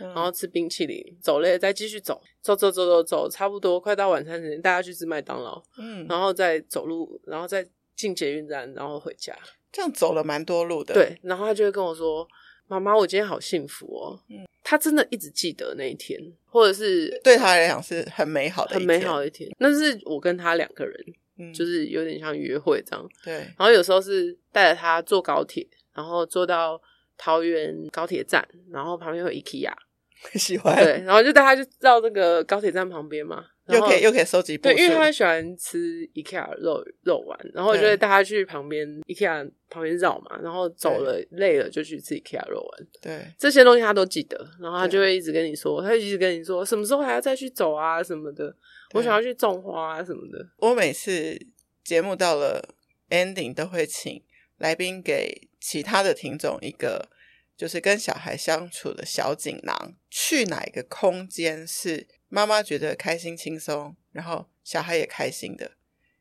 [0.00, 7.66] 嗯、然后吃冰淇淋，走累了再继续走，走走走走走，差不多快到晚餐时间，带他去吃麦当劳，嗯，然后再走路，然后再
[7.96, 9.34] 进捷运站，然后回家，
[9.72, 12.28] 这样走了蛮多路的，对，然后他就会跟我说。
[12.68, 14.20] 妈妈，我今天好幸福哦！
[14.28, 19.50] 嗯，他真的一直记得那一天，或者是对他来讲是很美好的、很美好的一天。
[19.58, 21.04] 那是我跟他两个人，
[21.38, 23.08] 嗯，就是有点像约会这样。
[23.24, 26.80] 对，然后有时候是带着他坐高铁，然后坐到
[27.16, 29.72] 桃园高铁站，然后旁边有 IKEA，
[30.34, 30.76] 喜欢。
[30.76, 33.44] 对，然后就带他去绕那个高铁站旁边嘛。
[33.68, 34.56] 又可以又可以收集。
[34.56, 42.86] 对，因为他喜欢吃 IKEA 肉肉丸，然后就会带他去旁边 IKEA 旁边绕嘛，然后走了累了就去吃 IKEA 肉丸。
[43.02, 48.56] 对，这些东西他都记得，然后他就会一直跟你说，他就一直跟你说什么时候还要再去走啊什么的，
[48.94, 50.48] 我想要去种花啊什么的。
[50.56, 51.38] 我每次
[51.84, 52.70] 节目到了
[53.10, 54.22] ending 都会请
[54.56, 57.10] 来宾给其他的听众一个。
[57.58, 65.72] 就是跟小孩相处的小锦囊，去哪一个空间是妈妈觉得开心轻松，然后小孩也开心的。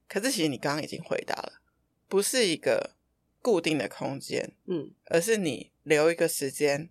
[0.10, 1.62] 可是其实你刚刚已经回答了，
[2.08, 2.96] 不是一个
[3.40, 6.90] 固定的空间，嗯，而是你留一个时间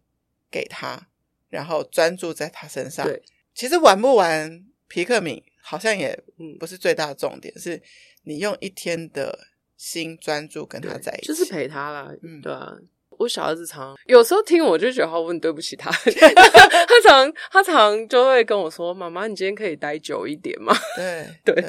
[0.49, 1.09] 给他，
[1.49, 3.05] 然后专注在他身上。
[3.05, 3.21] 对，
[3.53, 6.17] 其实玩不玩皮克敏好像也
[6.61, 7.83] 不是最大的重点，是
[8.23, 12.77] 你用一天的心专注跟他在一起，就是陪他啦，嗯，对啊。
[13.19, 21.65] 我小儿子常有时候听我就觉得好问对不起他， 他常他常就会跟我说：“妈妈，你今天可以待久一点吗？”对 对，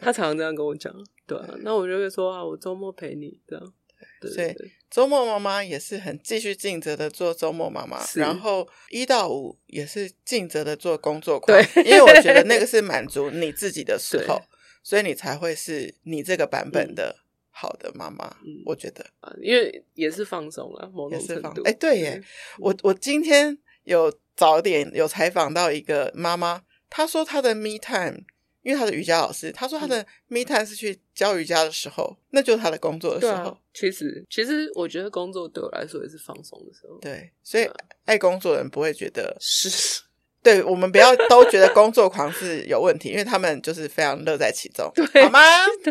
[0.00, 0.92] 他常常这样跟我讲。
[1.26, 3.72] 对啊，那我就会说啊，我周末陪你这样。
[4.20, 4.54] 对，所以
[4.90, 11.56] 周末妈妈也是很继续尽责的做周末妈妈，然后一到五也是尽责的做工作狂。
[11.56, 14.42] 对，因为我觉得那个是满足你自己的时 候，
[14.82, 17.19] 所以你才会是你这个版本的。
[17.50, 19.04] 嗯好的，妈妈，嗯，我觉得，
[19.42, 21.62] 因为也是放松了，某种程度。
[21.64, 22.24] 哎，对耶，对
[22.58, 28.24] 我我今天有早点有采访到一个妈妈，她说她的 me time，
[28.62, 33.50] 因为她的瑜伽老师，她说她的 me time 是去教瑜伽的时候，嗯、那就是她的工作的时候。
[33.50, 36.96] 啊、其实，其实我觉得工作对我来说也是放松的时候。
[37.00, 37.68] 对，所以
[38.06, 40.00] 爱工作的人不会觉得 是，
[40.42, 45.40] 对我们不要都觉得工作狂是有问题，因为他们就是非常乐在其中， 对好吗？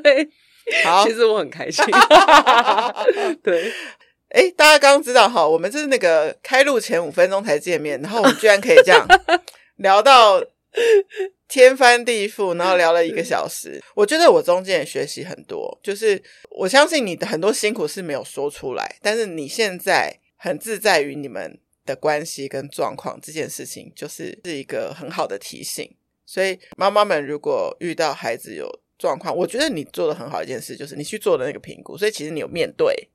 [0.01, 0.27] 对。
[0.83, 1.83] 好，其实我很开心。
[3.43, 3.71] 对，
[4.29, 9.05] 哎，大家刚刚知道哈，我们是那个开录前五分钟才见面，然后我们居然可以这样
[9.77, 10.43] 聊到
[11.47, 13.81] 天翻地覆，然后聊了一个小时。
[13.95, 25.95] 我觉得我中间也学习很多，就是我相信你的很多辛苦是没有说出来，但是你现在很自在于你们的关系跟状况，这件事情就是是一个很好的提醒。
[26.25, 33.09] 所以妈妈们如果遇到孩子有状况，我觉得你做的很好一件事，就是你去做的那个评估，所以其实你有面对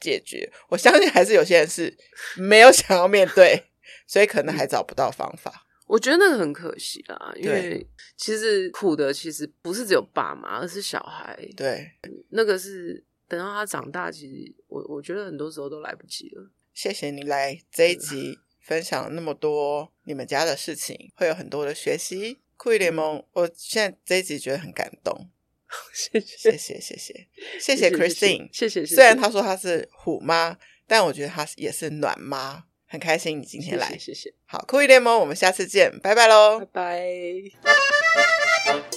[0.00, 0.50] 解决。
[0.68, 1.94] 我相信还是有些人是
[2.36, 3.62] 没有想要面对，
[4.06, 5.66] 所以可能还找不到方法。
[5.86, 11.38] 我觉得那个很可惜啦，因为其实苦的其实不是只有爸妈，而是小孩。
[11.56, 11.92] 对，
[12.30, 16.50] 那个是等到他长大，其实我我觉得很多时候都来不及了。
[16.74, 22.38] 谢谢你来这一集分享那么多你们家的事情，会有很多的学习。
[22.56, 25.30] 酷伊联盟，我现在这一集觉得很感动，
[25.94, 26.50] 谢谢。
[26.50, 27.28] 谢谢谢谢
[27.60, 28.84] 谢谢 Christine，谢谢。
[28.84, 34.32] 虽然她说她是虎妈，但我觉得她也是暖妈，很开心你今天来，谢谢。
[34.46, 36.66] 好，酷伊联盟，我们下次见，拜拜喽，拜
[38.72, 38.95] 拜。